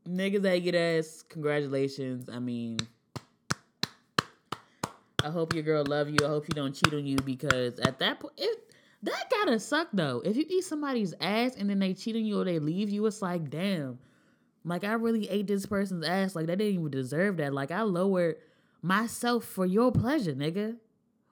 Niggas 0.08 0.42
that 0.42 0.58
get 0.58 0.74
ass, 0.74 1.22
congratulations. 1.28 2.30
I 2.30 2.38
mean, 2.38 2.78
I 5.22 5.30
hope 5.30 5.52
your 5.52 5.62
girl 5.62 5.84
love 5.84 6.08
you. 6.08 6.16
I 6.24 6.28
hope 6.28 6.46
she 6.46 6.52
don't 6.52 6.72
cheat 6.72 6.94
on 6.94 7.04
you 7.04 7.16
because 7.16 7.78
at 7.80 7.98
that 7.98 8.20
point, 8.20 8.34
it 8.38 8.72
that 9.02 9.30
gotta 9.30 9.60
suck 9.60 9.88
though. 9.92 10.22
If 10.24 10.36
you 10.36 10.44
eat 10.48 10.64
somebody's 10.64 11.14
ass 11.20 11.56
and 11.56 11.68
then 11.68 11.78
they 11.78 11.94
cheat 11.94 12.16
on 12.16 12.24
you 12.24 12.40
or 12.40 12.44
they 12.44 12.58
leave 12.58 12.88
you, 12.90 13.04
it's 13.06 13.22
like, 13.22 13.50
damn. 13.50 13.98
Like 14.64 14.84
I 14.84 14.92
really 14.94 15.28
ate 15.28 15.46
this 15.46 15.66
person's 15.66 16.04
ass. 16.04 16.34
Like 16.34 16.46
they 16.46 16.56
didn't 16.56 16.74
even 16.74 16.90
deserve 16.90 17.36
that. 17.38 17.54
Like 17.54 17.70
I 17.70 17.82
lowered 17.82 18.36
myself 18.82 19.44
for 19.44 19.66
your 19.66 19.92
pleasure, 19.92 20.34
nigga. 20.34 20.76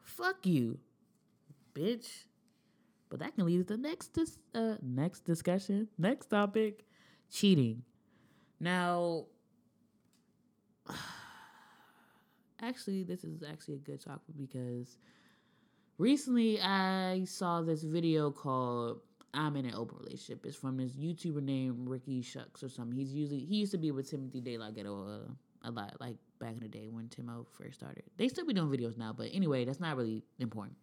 Fuck 0.02 0.46
you, 0.46 0.78
bitch. 1.74 2.24
But 3.08 3.20
that 3.20 3.34
can 3.34 3.46
lead 3.46 3.58
to 3.58 3.76
the 3.76 3.80
next 3.80 4.08
dis- 4.08 4.38
uh, 4.54 4.76
next 4.82 5.24
discussion, 5.24 5.88
next 5.96 6.26
topic, 6.26 6.84
cheating. 7.30 7.82
Now, 8.58 9.26
actually, 12.60 13.04
this 13.04 13.22
is 13.22 13.42
actually 13.42 13.74
a 13.74 13.78
good 13.78 14.00
topic 14.00 14.34
because 14.36 14.98
recently 15.98 16.60
I 16.60 17.24
saw 17.24 17.62
this 17.62 17.82
video 17.82 18.30
called 18.30 19.00
I'm 19.36 19.56
in 19.56 19.66
an 19.66 19.74
open 19.74 19.98
relationship. 19.98 20.46
It's 20.46 20.56
from 20.56 20.78
this 20.78 20.92
YouTuber 20.92 21.42
named 21.42 21.88
Ricky 21.88 22.22
Shucks 22.22 22.62
or 22.62 22.68
something. 22.68 22.98
He's 22.98 23.12
usually 23.12 23.40
he 23.40 23.56
used 23.56 23.72
to 23.72 23.78
be 23.78 23.90
with 23.90 24.10
Timothy 24.10 24.40
De 24.40 24.58
La 24.58 24.70
Ghetto 24.70 25.06
uh, 25.06 25.68
a 25.68 25.70
lot, 25.70 25.94
like 26.00 26.16
back 26.38 26.52
in 26.52 26.60
the 26.60 26.68
day 26.68 26.88
when 26.90 27.08
Timo 27.08 27.46
first 27.58 27.78
started. 27.78 28.04
They 28.16 28.28
still 28.28 28.46
be 28.46 28.54
doing 28.54 28.68
videos 28.68 28.96
now, 28.96 29.12
but 29.12 29.28
anyway, 29.32 29.64
that's 29.64 29.80
not 29.80 29.96
really 29.96 30.24
important. 30.38 30.76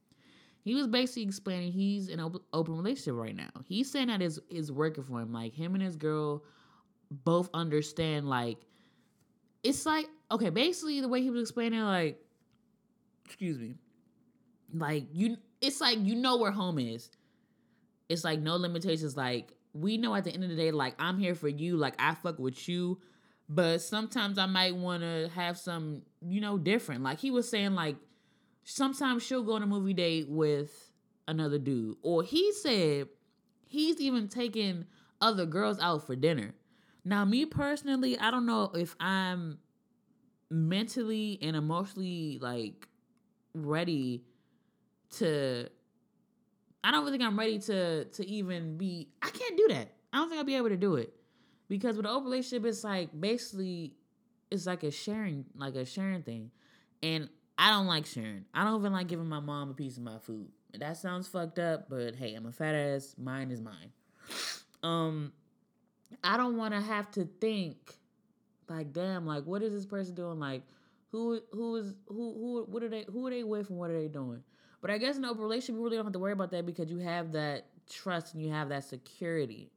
He 0.61 0.75
was 0.75 0.87
basically 0.87 1.23
explaining 1.23 1.71
he's 1.71 2.07
in 2.07 2.19
an 2.19 2.33
open 2.53 2.77
relationship 2.77 3.15
right 3.15 3.35
now. 3.35 3.49
He's 3.65 3.91
saying 3.91 4.07
that 4.07 4.21
is 4.21 4.39
is 4.49 4.71
working 4.71 5.03
for 5.03 5.19
him. 5.19 5.33
Like 5.33 5.53
him 5.53 5.73
and 5.73 5.83
his 5.83 5.97
girl 5.97 6.43
both 7.11 7.49
understand. 7.53 8.29
Like 8.29 8.57
it's 9.63 9.85
like 9.85 10.07
okay, 10.31 10.49
basically 10.49 11.01
the 11.01 11.09
way 11.09 11.21
he 11.21 11.29
was 11.29 11.41
explaining, 11.41 11.81
like 11.81 12.17
excuse 13.25 13.57
me, 13.57 13.75
like 14.73 15.05
you, 15.11 15.37
it's 15.59 15.81
like 15.81 15.97
you 15.99 16.15
know 16.15 16.37
where 16.37 16.51
home 16.51 16.79
is 16.79 17.09
it's 18.09 18.23
like 18.23 18.39
no 18.39 18.55
limitations. 18.55 19.17
Like 19.17 19.53
we 19.73 19.97
know 19.97 20.15
at 20.15 20.23
the 20.23 20.31
end 20.31 20.43
of 20.43 20.49
the 20.49 20.55
day, 20.55 20.71
like 20.71 20.95
I'm 20.99 21.17
here 21.17 21.35
for 21.35 21.47
you. 21.47 21.77
Like 21.77 21.95
I 21.99 22.13
fuck 22.15 22.39
with 22.39 22.67
you, 22.67 22.99
but 23.49 23.81
sometimes 23.81 24.37
I 24.37 24.45
might 24.45 24.75
want 24.75 25.03
to 25.03 25.29
have 25.35 25.57
some, 25.57 26.03
you 26.21 26.41
know, 26.41 26.57
different. 26.57 27.03
Like 27.03 27.19
he 27.19 27.31
was 27.31 27.49
saying, 27.49 27.75
like 27.75 27.97
sometimes 28.63 29.23
she'll 29.23 29.43
go 29.43 29.53
on 29.53 29.63
a 29.63 29.67
movie 29.67 29.93
date 29.93 30.29
with 30.29 30.91
another 31.27 31.59
dude. 31.59 31.97
Or 32.01 32.23
he 32.23 32.51
said 32.53 33.07
he's 33.65 33.99
even 33.99 34.27
taken 34.27 34.87
other 35.21 35.45
girls 35.45 35.79
out 35.79 36.05
for 36.05 36.15
dinner. 36.15 36.53
Now, 37.05 37.25
me 37.25 37.45
personally, 37.45 38.17
I 38.17 38.31
don't 38.31 38.45
know 38.45 38.71
if 38.73 38.95
I'm 38.99 39.59
mentally 40.49 41.39
and 41.41 41.55
emotionally 41.55 42.37
like 42.39 42.87
ready 43.55 44.23
to 45.09 45.67
I 46.83 46.91
don't 46.91 47.09
think 47.09 47.23
I'm 47.23 47.37
ready 47.37 47.59
to 47.59 48.05
to 48.05 48.27
even 48.27 48.77
be 48.77 49.09
I 49.21 49.29
can't 49.29 49.57
do 49.57 49.67
that. 49.69 49.93
I 50.11 50.17
don't 50.17 50.29
think 50.29 50.39
I'll 50.39 50.45
be 50.45 50.55
able 50.55 50.69
to 50.69 50.77
do 50.77 50.95
it. 50.95 51.13
Because 51.69 51.97
with 51.97 52.05
an 52.05 52.11
open 52.11 52.25
relationship, 52.25 52.65
it's 52.65 52.83
like 52.83 53.09
basically 53.19 53.93
it's 54.51 54.65
like 54.65 54.83
a 54.83 54.91
sharing, 54.91 55.45
like 55.55 55.75
a 55.75 55.85
sharing 55.85 56.23
thing. 56.23 56.51
And 57.01 57.29
I 57.57 57.71
don't 57.71 57.87
like 57.87 58.05
sharing. 58.05 58.45
I 58.53 58.63
don't 58.63 58.79
even 58.79 58.93
like 58.93 59.07
giving 59.07 59.27
my 59.27 59.39
mom 59.39 59.69
a 59.71 59.73
piece 59.73 59.97
of 59.97 60.03
my 60.03 60.19
food. 60.19 60.49
That 60.77 60.97
sounds 60.97 61.27
fucked 61.27 61.59
up, 61.59 61.89
but 61.89 62.15
hey, 62.15 62.33
I'm 62.33 62.45
a 62.45 62.51
fat 62.51 62.75
ass. 62.75 63.15
Mine 63.17 63.51
is 63.51 63.61
mine. 63.61 63.91
Um, 64.81 65.31
I 66.23 66.37
don't 66.37 66.57
want 66.57 66.73
to 66.73 66.81
have 66.81 67.09
to 67.11 67.25
think 67.25 67.95
like, 68.69 68.93
damn, 68.93 69.25
like 69.25 69.43
what 69.45 69.61
is 69.61 69.71
this 69.71 69.85
person 69.85 70.15
doing? 70.15 70.39
Like, 70.39 70.63
who 71.11 71.39
who 71.51 71.75
is 71.75 71.93
who 72.07 72.33
who 72.33 72.65
what 72.69 72.83
are 72.83 72.89
they 72.89 73.05
who 73.11 73.27
are 73.27 73.29
they 73.29 73.43
with 73.43 73.69
and 73.69 73.77
what 73.77 73.89
are 73.89 73.99
they 73.99 74.07
doing? 74.07 74.43
But 74.81 74.91
I 74.91 74.97
guess 74.97 75.15
in 75.15 75.23
an 75.23 75.29
open 75.29 75.43
relationship, 75.43 75.75
you 75.75 75.83
really 75.83 75.95
don't 75.95 76.05
have 76.05 76.13
to 76.13 76.19
worry 76.19 76.33
about 76.33 76.51
that 76.51 76.65
because 76.65 76.89
you 76.89 76.97
have 76.99 77.31
that 77.33 77.67
trust 77.89 78.33
and 78.33 78.43
you 78.43 78.51
have 78.51 78.69
that 78.69 78.83
security. 78.83 79.71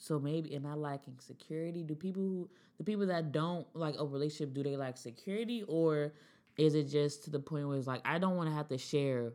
So 0.00 0.18
maybe 0.18 0.54
am 0.56 0.64
I 0.64 0.72
lacking 0.72 1.18
security? 1.18 1.82
Do 1.82 1.94
people 1.94 2.22
who 2.22 2.50
the 2.78 2.84
people 2.84 3.06
that 3.06 3.32
don't 3.32 3.66
like 3.74 3.96
a 3.98 4.04
relationship 4.04 4.54
do 4.54 4.62
they 4.62 4.74
lack 4.74 4.96
security 4.96 5.62
or 5.68 6.14
is 6.56 6.74
it 6.74 6.84
just 6.84 7.24
to 7.24 7.30
the 7.30 7.38
point 7.38 7.68
where 7.68 7.76
it's 7.76 7.86
like 7.86 8.00
I 8.06 8.18
don't 8.18 8.34
want 8.34 8.48
to 8.48 8.54
have 8.54 8.66
to 8.68 8.78
share 8.78 9.34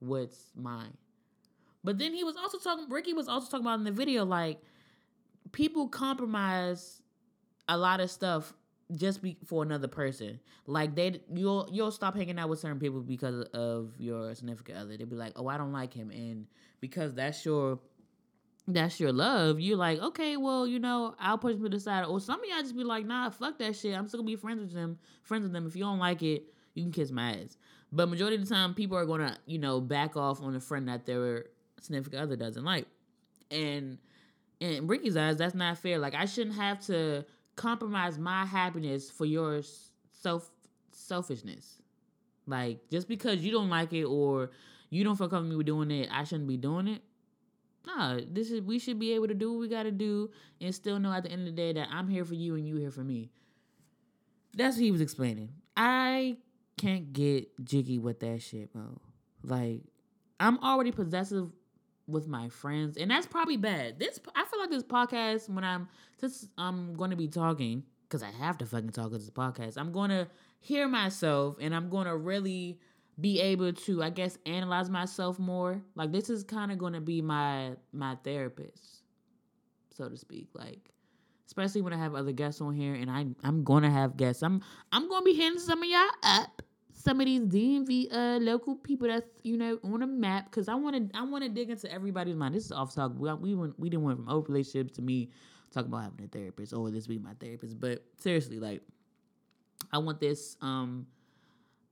what's 0.00 0.50
mine? 0.56 0.96
But 1.84 1.96
then 1.96 2.12
he 2.12 2.24
was 2.24 2.36
also 2.36 2.58
talking 2.58 2.90
Ricky 2.90 3.12
was 3.12 3.28
also 3.28 3.48
talking 3.48 3.64
about 3.64 3.78
in 3.78 3.84
the 3.84 3.92
video 3.92 4.24
like 4.24 4.58
people 5.52 5.86
compromise 5.86 7.00
a 7.68 7.78
lot 7.78 8.00
of 8.00 8.10
stuff 8.10 8.52
just 8.96 9.22
be 9.22 9.36
for 9.46 9.62
another 9.62 9.86
person. 9.86 10.40
Like 10.66 10.96
they 10.96 11.20
you'll 11.32 11.68
you'll 11.70 11.92
stop 11.92 12.16
hanging 12.16 12.36
out 12.40 12.48
with 12.48 12.58
certain 12.58 12.80
people 12.80 13.00
because 13.00 13.46
of 13.54 13.92
your 13.96 14.34
significant 14.34 14.78
other. 14.78 14.96
They'll 14.96 15.06
be 15.06 15.14
like, 15.14 15.34
"Oh, 15.36 15.46
I 15.46 15.56
don't 15.56 15.72
like 15.72 15.94
him." 15.94 16.10
And 16.10 16.46
because 16.80 17.14
that's 17.14 17.44
your 17.44 17.78
that's 18.68 18.98
your 18.98 19.12
love, 19.12 19.60
you're 19.60 19.76
like, 19.76 20.00
okay, 20.00 20.36
well, 20.36 20.66
you 20.66 20.80
know, 20.80 21.14
I'll 21.20 21.38
push 21.38 21.54
him 21.54 21.62
to 21.62 21.68
the 21.68 21.80
side. 21.80 22.04
Or 22.04 22.20
some 22.20 22.40
of 22.40 22.48
y'all 22.48 22.62
just 22.62 22.76
be 22.76 22.82
like, 22.82 23.06
nah, 23.06 23.30
fuck 23.30 23.58
that 23.58 23.76
shit. 23.76 23.96
I'm 23.96 24.08
still 24.08 24.20
gonna 24.20 24.26
be 24.26 24.36
friends 24.36 24.60
with 24.60 24.72
them, 24.72 24.98
friends 25.22 25.44
with 25.44 25.52
them. 25.52 25.66
If 25.66 25.76
you 25.76 25.84
don't 25.84 25.98
like 25.98 26.22
it, 26.22 26.44
you 26.74 26.82
can 26.82 26.92
kiss 26.92 27.12
my 27.12 27.36
ass. 27.36 27.56
But 27.92 28.08
majority 28.08 28.36
of 28.36 28.48
the 28.48 28.52
time, 28.52 28.74
people 28.74 28.96
are 28.96 29.06
gonna, 29.06 29.38
you 29.46 29.58
know, 29.58 29.80
back 29.80 30.16
off 30.16 30.42
on 30.42 30.56
a 30.56 30.60
friend 30.60 30.88
that 30.88 31.06
their 31.06 31.46
significant 31.80 32.22
other 32.22 32.34
doesn't 32.34 32.64
like. 32.64 32.86
And 33.52 33.98
in 34.58 34.88
Ricky's 34.88 35.16
eyes, 35.16 35.36
that's 35.36 35.54
not 35.54 35.78
fair. 35.78 35.98
Like 35.98 36.14
I 36.14 36.24
shouldn't 36.24 36.56
have 36.56 36.84
to 36.86 37.24
compromise 37.54 38.18
my 38.18 38.44
happiness 38.44 39.08
for 39.10 39.26
your 39.26 39.62
self 40.10 40.50
selfishness. 40.90 41.80
Like 42.48 42.80
just 42.90 43.06
because 43.06 43.44
you 43.44 43.52
don't 43.52 43.70
like 43.70 43.92
it 43.92 44.04
or 44.04 44.50
you 44.90 45.04
don't 45.04 45.16
feel 45.16 45.28
comfortable 45.28 45.58
with 45.58 45.66
doing 45.66 45.92
it, 45.92 46.08
I 46.10 46.24
shouldn't 46.24 46.48
be 46.48 46.56
doing 46.56 46.88
it 46.88 47.02
nah, 47.86 48.20
this 48.30 48.50
is 48.50 48.60
we 48.60 48.78
should 48.78 48.98
be 48.98 49.12
able 49.12 49.28
to 49.28 49.34
do 49.34 49.52
what 49.52 49.60
we 49.60 49.68
gotta 49.68 49.90
do 49.90 50.30
and 50.60 50.74
still 50.74 50.98
know 50.98 51.12
at 51.12 51.22
the 51.22 51.30
end 51.30 51.48
of 51.48 51.54
the 51.54 51.62
day 51.62 51.72
that 51.72 51.88
I'm 51.90 52.08
here 52.08 52.24
for 52.24 52.34
you 52.34 52.56
and 52.56 52.66
you 52.66 52.76
here 52.76 52.90
for 52.90 53.04
me. 53.04 53.30
That's 54.54 54.76
what 54.76 54.84
he 54.84 54.90
was 54.90 55.00
explaining. 55.00 55.50
I 55.76 56.38
can't 56.78 57.12
get 57.12 57.48
jiggy 57.64 57.98
with 57.98 58.20
that 58.20 58.42
shit, 58.42 58.72
bro. 58.72 59.00
Like, 59.42 59.82
I'm 60.40 60.58
already 60.58 60.92
possessive 60.92 61.50
with 62.06 62.26
my 62.26 62.48
friends, 62.48 62.96
and 62.96 63.10
that's 63.10 63.26
probably 63.26 63.56
bad. 63.56 63.98
This 63.98 64.20
I 64.34 64.44
feel 64.44 64.60
like 64.60 64.70
this 64.70 64.82
podcast 64.82 65.48
when 65.48 65.64
I'm 65.64 65.88
just 66.20 66.48
I'm 66.56 66.94
going 66.94 67.10
to 67.10 67.16
be 67.16 67.28
talking 67.28 67.84
because 68.08 68.22
I 68.22 68.30
have 68.30 68.58
to 68.58 68.66
fucking 68.66 68.90
talk 68.90 69.06
on 69.06 69.12
this 69.12 69.30
podcast. 69.30 69.76
I'm 69.76 69.92
going 69.92 70.10
to 70.10 70.28
hear 70.60 70.88
myself, 70.88 71.56
and 71.60 71.74
I'm 71.74 71.88
going 71.88 72.06
to 72.06 72.16
really 72.16 72.80
be 73.20 73.40
able 73.40 73.72
to 73.72 74.02
i 74.02 74.10
guess 74.10 74.38
analyze 74.46 74.90
myself 74.90 75.38
more. 75.38 75.82
Like 75.94 76.12
this 76.12 76.28
is 76.30 76.44
kind 76.44 76.70
of 76.70 76.78
going 76.78 76.92
to 76.92 77.00
be 77.00 77.22
my 77.22 77.72
my 77.92 78.16
therapist 78.22 79.02
so 79.96 80.08
to 80.08 80.16
speak. 80.16 80.48
Like 80.54 80.90
especially 81.46 81.80
when 81.80 81.92
i 81.92 81.96
have 81.96 82.14
other 82.14 82.32
guests 82.32 82.60
on 82.60 82.74
here 82.74 82.94
and 82.94 83.10
i 83.10 83.24
i'm 83.44 83.64
going 83.64 83.82
to 83.82 83.90
have 83.90 84.16
guests. 84.16 84.42
I'm 84.42 84.62
i'm 84.92 85.08
going 85.08 85.22
to 85.22 85.24
be 85.24 85.34
hitting 85.34 85.58
some 85.58 85.82
of 85.82 85.88
y'all 85.88 86.08
up. 86.22 86.62
Some 86.92 87.20
of 87.20 87.26
these 87.26 87.42
dmv 87.42 88.12
uh 88.12 88.38
local 88.40 88.76
people 88.76 89.08
that's 89.08 89.26
you 89.42 89.56
know 89.56 89.78
on 89.84 90.02
a 90.02 90.06
map 90.06 90.50
because 90.50 90.68
i 90.68 90.74
want 90.74 90.96
to 90.96 91.18
i 91.18 91.22
want 91.22 91.44
to 91.44 91.50
dig 91.50 91.70
into 91.70 91.90
everybody's 91.90 92.36
mind. 92.36 92.54
This 92.54 92.66
is 92.66 92.72
off 92.72 92.94
talk 92.94 93.12
we, 93.16 93.32
we 93.34 93.54
went 93.54 93.78
we 93.78 93.88
didn't 93.88 94.04
went 94.04 94.18
from 94.18 94.28
open 94.28 94.52
relationships 94.52 94.96
to 94.96 95.02
me 95.02 95.30
talking 95.72 95.88
about 95.88 96.04
having 96.04 96.24
a 96.24 96.28
therapist 96.28 96.72
or 96.72 96.90
this 96.90 97.06
being 97.06 97.22
my 97.22 97.34
therapist. 97.40 97.80
But 97.80 98.04
seriously 98.18 98.58
like 98.58 98.82
i 99.92 99.98
want 99.98 100.20
this 100.20 100.56
um 100.62 101.06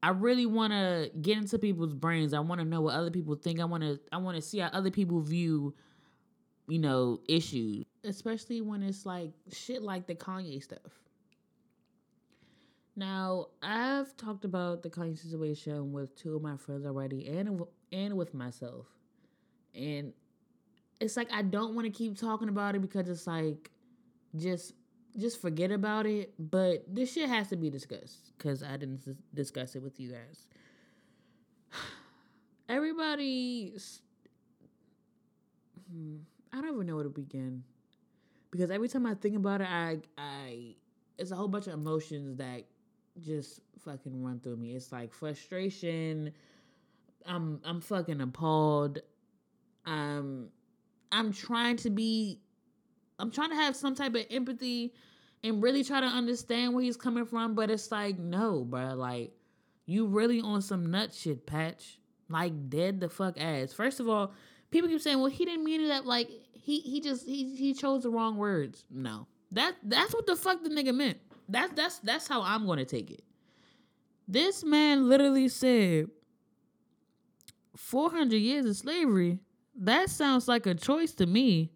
I 0.05 0.11
really 0.11 0.45
want 0.45 0.75
to 0.75 1.11
get 1.23 1.39
into 1.39 1.59
people's 1.59 1.95
brains. 1.95 2.35
I 2.35 2.41
want 2.41 2.61
to 2.61 2.67
know 2.67 2.83
what 2.83 2.95
other 2.95 3.11
people 3.11 3.37
think. 3.37 3.59
I 3.59 3.65
want 3.65 3.83
to 3.83 3.99
I 4.13 4.19
want 4.19 4.37
to 4.37 4.43
see 4.43 4.59
how 4.59 4.69
other 4.69 4.91
people 4.91 5.21
view 5.21 5.75
you 6.67 6.79
know, 6.79 7.21
issues, 7.29 7.85
especially 8.05 8.61
when 8.61 8.83
it's 8.83 9.05
like 9.05 9.33
shit 9.53 9.83
like 9.83 10.07
the 10.07 10.15
Kanye 10.15 10.63
stuff. 10.63 11.01
Now, 12.97 13.49
I've 13.63 14.17
talked 14.17 14.45
about 14.45 14.83
the 14.83 14.89
Kanye 14.89 15.19
situation 15.19 15.93
with 15.93 16.15
two 16.17 16.37
of 16.37 16.43
my 16.43 16.57
friends 16.57 16.87
already 16.87 17.27
and 17.29 17.63
and 17.93 18.17
with 18.17 18.35
myself. 18.35 18.87
And 19.75 20.13
it's 21.01 21.17
like 21.17 21.31
I 21.33 21.43
don't 21.43 21.75
want 21.75 21.87
to 21.87 21.91
keep 21.91 22.19
talking 22.19 22.49
about 22.49 22.75
it 22.75 22.81
because 22.81 23.09
it's 23.09 23.27
like 23.27 23.71
just 24.37 24.73
just 25.19 25.41
forget 25.41 25.71
about 25.71 26.07
it. 26.07 26.35
But 26.39 26.85
this 26.93 27.13
shit 27.13 27.29
has 27.29 27.49
to 27.49 27.57
be 27.57 27.71
discussed 27.71 28.33
because 28.37 28.63
I 28.63 28.77
didn't 28.77 29.17
discuss 29.35 29.77
it 29.77 29.83
with 29.83 29.99
you 30.01 30.13
guys. 30.13 30.47
Everybody, 32.69 33.75
hmm, 35.91 36.17
I 36.53 36.61
don't 36.61 36.75
even 36.75 36.87
know 36.87 36.97
where 36.97 37.05
to 37.05 37.11
begin 37.11 37.63
because 38.51 38.71
every 38.71 38.89
time 38.89 39.05
I 39.05 39.15
think 39.15 39.37
about 39.37 39.61
it, 39.61 39.69
I 39.69 39.99
I 40.17 40.77
it's 41.19 41.33
a 41.33 41.37
whole 41.37 41.49
bunch 41.49 41.67
of 41.67 41.75
emotions 41.75 42.39
that 42.39 42.63
just 43.21 43.61
fucking 43.85 44.23
run 44.23 44.41
through 44.41 44.57
me. 44.57 44.77
It's 44.77 44.93
like 44.93 45.13
frustration. 45.13 46.33
I'm 47.27 47.61
I'm 47.65 47.81
fucking 47.81 48.21
appalled. 48.21 49.01
I'm 49.85 50.51
I'm 51.11 51.33
trying 51.33 51.77
to 51.79 51.91
be 51.91 52.41
I'm 53.19 53.31
trying 53.31 53.51
to 53.51 53.57
have 53.57 53.77
some 53.77 53.95
type 53.95 54.15
of 54.15 54.25
empathy 54.31 54.93
and 55.43 55.63
really 55.63 55.85
try 55.85 56.01
to 56.01 56.07
understand 56.07 56.75
where 56.75 56.83
he's 56.83 56.97
coming 56.97 57.27
from, 57.27 57.55
but 57.55 57.71
it's 57.71 57.91
like, 57.93 58.19
no, 58.19 58.65
bro. 58.65 58.95
Like, 58.95 59.33
you 59.87 60.07
really 60.07 60.41
on 60.41 60.63
some 60.63 60.91
nut 60.91 61.13
shit, 61.13 61.47
Patch. 61.47 61.99
Like, 62.29 62.71
dead 62.71 63.01
the 63.01 63.09
fuck 63.09 63.39
ass. 63.39 63.73
First 63.73 64.01
of 64.01 64.09
all, 64.09 64.33
people 64.71 64.89
keep 64.89 65.01
saying, 65.01 65.19
well, 65.19 65.31
he 65.31 65.45
didn't 65.45 65.65
mean 65.65 65.83
it 65.83 65.89
that, 65.89 66.07
like, 66.07 66.29
he 66.65 66.81
he 66.81 67.01
just 67.03 67.27
he 67.27 67.55
he 67.55 67.75
chose 67.75 68.05
the 68.05 68.11
wrong 68.11 68.39
words. 68.39 68.87
No. 68.91 69.27
That 69.53 69.75
that's 69.83 70.15
what 70.15 70.27
the 70.27 70.35
fuck 70.35 70.63
the 70.63 70.71
nigga 70.71 70.95
meant. 70.95 71.19
That's 71.47 71.75
that's 71.75 71.99
that's 71.99 72.27
how 72.27 72.41
I'm 72.41 72.67
gonna 72.67 72.87
take 72.87 73.11
it. 73.11 73.23
This 74.27 74.65
man 74.65 75.07
literally 75.07 75.49
said 75.49 76.07
400 77.77 78.37
years 78.37 78.65
of 78.65 78.77
slavery. 78.77 79.41
That 79.77 80.09
sounds 80.09 80.49
like 80.49 80.65
a 80.65 80.75
choice 80.75 81.13
to 81.15 81.27
me. 81.27 81.74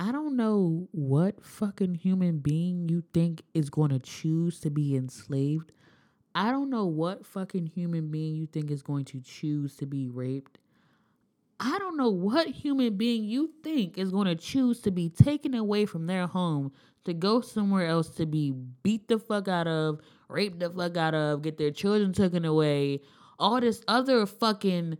I 0.00 0.12
don't 0.12 0.34
know 0.34 0.88
what 0.92 1.44
fucking 1.44 1.96
human 1.96 2.38
being 2.38 2.88
you 2.88 3.02
think 3.12 3.42
is 3.52 3.68
going 3.68 3.90
to 3.90 3.98
choose 3.98 4.58
to 4.60 4.70
be 4.70 4.96
enslaved. 4.96 5.72
I 6.34 6.50
don't 6.50 6.70
know 6.70 6.86
what 6.86 7.26
fucking 7.26 7.66
human 7.66 8.10
being 8.10 8.34
you 8.34 8.46
think 8.46 8.70
is 8.70 8.80
going 8.80 9.04
to 9.04 9.20
choose 9.20 9.76
to 9.76 9.84
be 9.84 10.08
raped. 10.08 10.56
I 11.60 11.78
don't 11.78 11.98
know 11.98 12.08
what 12.08 12.46
human 12.46 12.96
being 12.96 13.24
you 13.24 13.50
think 13.62 13.98
is 13.98 14.10
going 14.10 14.26
to 14.28 14.36
choose 14.36 14.80
to 14.80 14.90
be 14.90 15.10
taken 15.10 15.52
away 15.52 15.84
from 15.84 16.06
their 16.06 16.26
home 16.26 16.72
to 17.04 17.12
go 17.12 17.42
somewhere 17.42 17.86
else 17.86 18.08
to 18.14 18.24
be 18.24 18.52
beat 18.82 19.06
the 19.08 19.18
fuck 19.18 19.48
out 19.48 19.66
of, 19.66 20.00
raped 20.30 20.60
the 20.60 20.70
fuck 20.70 20.96
out 20.96 21.14
of, 21.14 21.42
get 21.42 21.58
their 21.58 21.72
children 21.72 22.14
taken 22.14 22.46
away, 22.46 23.02
all 23.38 23.60
this 23.60 23.82
other 23.86 24.24
fucking 24.24 24.96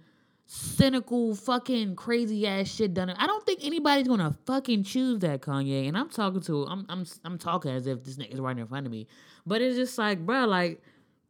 cynical, 0.53 1.33
fucking 1.33 1.95
crazy 1.95 2.45
ass 2.45 2.67
shit 2.67 2.93
done. 2.93 3.09
I 3.11 3.29
don't 3.29 3.47
think 3.47 3.61
anybody's 3.63 4.09
gonna 4.09 4.37
fucking 4.47 4.83
choose 4.83 5.21
that 5.21 5.43
Kanye. 5.43 5.87
And 5.87 5.97
I'm 5.97 6.09
talking 6.09 6.41
to, 6.41 6.67
I'm, 6.67 6.85
I'm, 6.89 7.07
I'm 7.25 7.39
talking 7.39 7.71
as 7.71 7.87
if 7.87 8.03
this 8.03 8.17
nigga's 8.17 8.41
right 8.41 8.59
in 8.59 8.67
front 8.67 8.85
of 8.85 8.91
me. 8.91 9.07
But 9.47 9.63
it's 9.63 9.77
just 9.77 9.97
like, 9.97 10.27
bro, 10.27 10.47
like, 10.47 10.83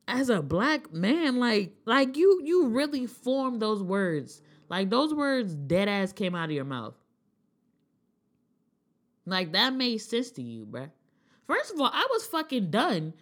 as 0.09 0.31
a 0.31 0.41
black 0.41 0.91
man, 0.95 1.39
like, 1.39 1.75
like 1.85 2.17
you, 2.17 2.41
you 2.43 2.69
really 2.69 3.07
formed 3.07 3.61
those 3.61 3.83
words. 3.83 4.41
Like 4.71 4.89
those 4.89 5.12
words, 5.12 5.55
dead 5.55 5.87
ass 5.87 6.15
came 6.15 6.35
out 6.35 6.47
of 6.47 6.53
your 6.53 6.65
mouth. 6.65 6.95
Like 9.27 9.53
that 9.53 9.75
made 9.75 9.99
sense 9.99 10.31
to 10.33 10.43
you, 10.43 10.65
bro. 10.65 10.87
First 11.47 11.75
of 11.75 11.79
all, 11.79 11.91
I 11.93 12.07
was 12.11 12.25
fucking 12.25 12.71
done 12.71 13.12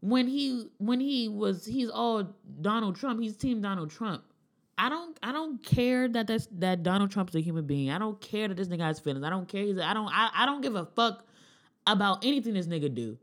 when 0.00 0.26
he 0.26 0.66
when 0.78 0.98
he 0.98 1.28
was 1.28 1.64
he's 1.64 1.88
all 1.88 2.34
Donald 2.60 2.96
Trump. 2.96 3.20
He's 3.20 3.36
team 3.36 3.60
Donald 3.60 3.90
Trump. 3.90 4.24
I 4.78 4.88
don't 4.88 5.18
I 5.22 5.32
don't 5.32 5.62
care 5.64 6.08
that 6.08 6.26
that's 6.26 6.48
that 6.58 6.82
Donald 6.82 7.10
Trump's 7.10 7.34
a 7.34 7.40
human 7.40 7.66
being. 7.66 7.90
I 7.90 7.98
don't 7.98 8.20
care 8.20 8.48
that 8.48 8.56
this 8.56 8.68
nigga 8.68 8.80
has 8.80 9.00
feelings. 9.00 9.24
I 9.24 9.30
don't 9.30 9.48
care. 9.48 9.64
He's, 9.64 9.78
I 9.78 9.94
don't 9.94 10.08
I, 10.12 10.30
I 10.34 10.46
don't 10.46 10.60
give 10.60 10.74
a 10.74 10.84
fuck 10.84 11.24
about 11.86 12.24
anything 12.24 12.54
this 12.54 12.66
nigga 12.66 12.94
do. 12.94 13.16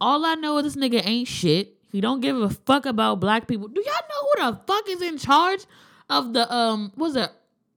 All 0.00 0.24
I 0.24 0.34
know 0.34 0.58
is 0.58 0.74
this 0.74 0.76
nigga 0.76 1.04
ain't 1.04 1.28
shit. 1.28 1.76
He 1.90 2.00
don't 2.00 2.20
give 2.20 2.36
a 2.36 2.50
fuck 2.50 2.86
about 2.86 3.20
black 3.20 3.48
people. 3.48 3.68
Do 3.68 3.82
y'all 3.84 3.94
know 4.08 4.46
who 4.46 4.52
the 4.52 4.60
fuck 4.66 4.88
is 4.88 5.02
in 5.02 5.18
charge 5.18 5.64
of 6.08 6.34
the 6.34 6.52
um 6.52 6.92
was 6.96 7.16
it 7.16 7.30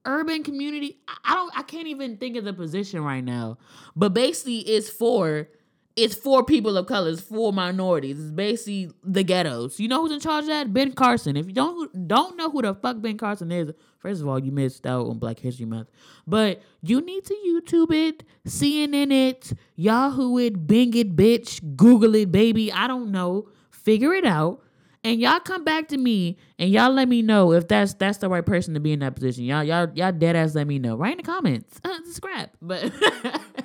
urban 0.05 0.43
community? 0.43 0.99
I, 1.07 1.17
I 1.23 1.35
don't 1.35 1.57
I 1.57 1.63
can't 1.63 1.87
even 1.87 2.17
think 2.17 2.35
of 2.35 2.43
the 2.43 2.53
position 2.53 3.01
right 3.01 3.23
now. 3.23 3.59
But 3.95 4.13
basically 4.13 4.59
it's 4.59 4.89
for 4.89 5.47
it's 5.95 6.15
for 6.15 6.43
people 6.43 6.75
of 6.77 6.87
color, 6.87 7.11
it's 7.11 7.21
for 7.21 7.53
minorities. 7.53 8.19
It's 8.19 8.31
basically 8.31 8.91
the 9.03 9.23
ghettos. 9.23 9.79
You 9.79 9.87
know 9.87 10.01
who's 10.01 10.11
in 10.11 10.19
charge 10.19 10.43
of 10.43 10.47
that? 10.47 10.73
Ben 10.73 10.91
Carson. 10.93 11.37
If 11.37 11.47
you 11.47 11.53
don't 11.53 12.07
don't 12.07 12.35
know 12.35 12.49
who 12.49 12.61
the 12.63 12.73
fuck 12.73 13.01
Ben 13.01 13.17
Carson 13.17 13.51
is, 13.51 13.71
first 13.99 14.21
of 14.21 14.27
all, 14.27 14.39
you 14.39 14.51
missed 14.51 14.87
out 14.87 15.07
on 15.07 15.19
Black 15.19 15.39
History 15.39 15.65
Month. 15.65 15.89
But 16.25 16.61
you 16.81 17.01
need 17.01 17.25
to 17.25 17.35
YouTube 17.45 17.93
it, 17.93 18.23
CNN 18.47 19.11
it, 19.11 19.53
Yahoo 19.75 20.37
it, 20.39 20.65
Bing 20.65 20.95
it, 20.95 21.15
bitch, 21.15 21.75
Google 21.75 22.15
it, 22.15 22.31
baby. 22.31 22.71
I 22.71 22.87
don't 22.87 23.11
know. 23.11 23.49
Figure 23.69 24.13
it 24.13 24.25
out. 24.25 24.61
And 25.05 25.19
y'all 25.19 25.41
come 25.41 25.65
back 25.65 25.89
to 25.89 25.97
me 25.97 26.37
and 26.57 26.69
y'all 26.69 26.89
let 26.89 27.09
me 27.09 27.21
know 27.21 27.51
if 27.51 27.67
that's 27.67 27.93
that's 27.93 28.19
the 28.19 28.29
right 28.29 28.45
person 28.45 28.73
to 28.73 28.79
be 28.79 28.93
in 28.93 28.99
that 28.99 29.15
position. 29.15 29.43
Y'all 29.43 29.63
y'all 29.63 29.89
y'all 29.93 30.13
dead 30.13 30.35
ass 30.37 30.55
let 30.55 30.65
me 30.65 30.79
know. 30.79 30.95
Right 30.95 31.11
in 31.11 31.17
the 31.17 31.23
comments. 31.23 31.79
Uh, 31.85 31.97
scrap. 32.05 32.55
But 32.61 32.93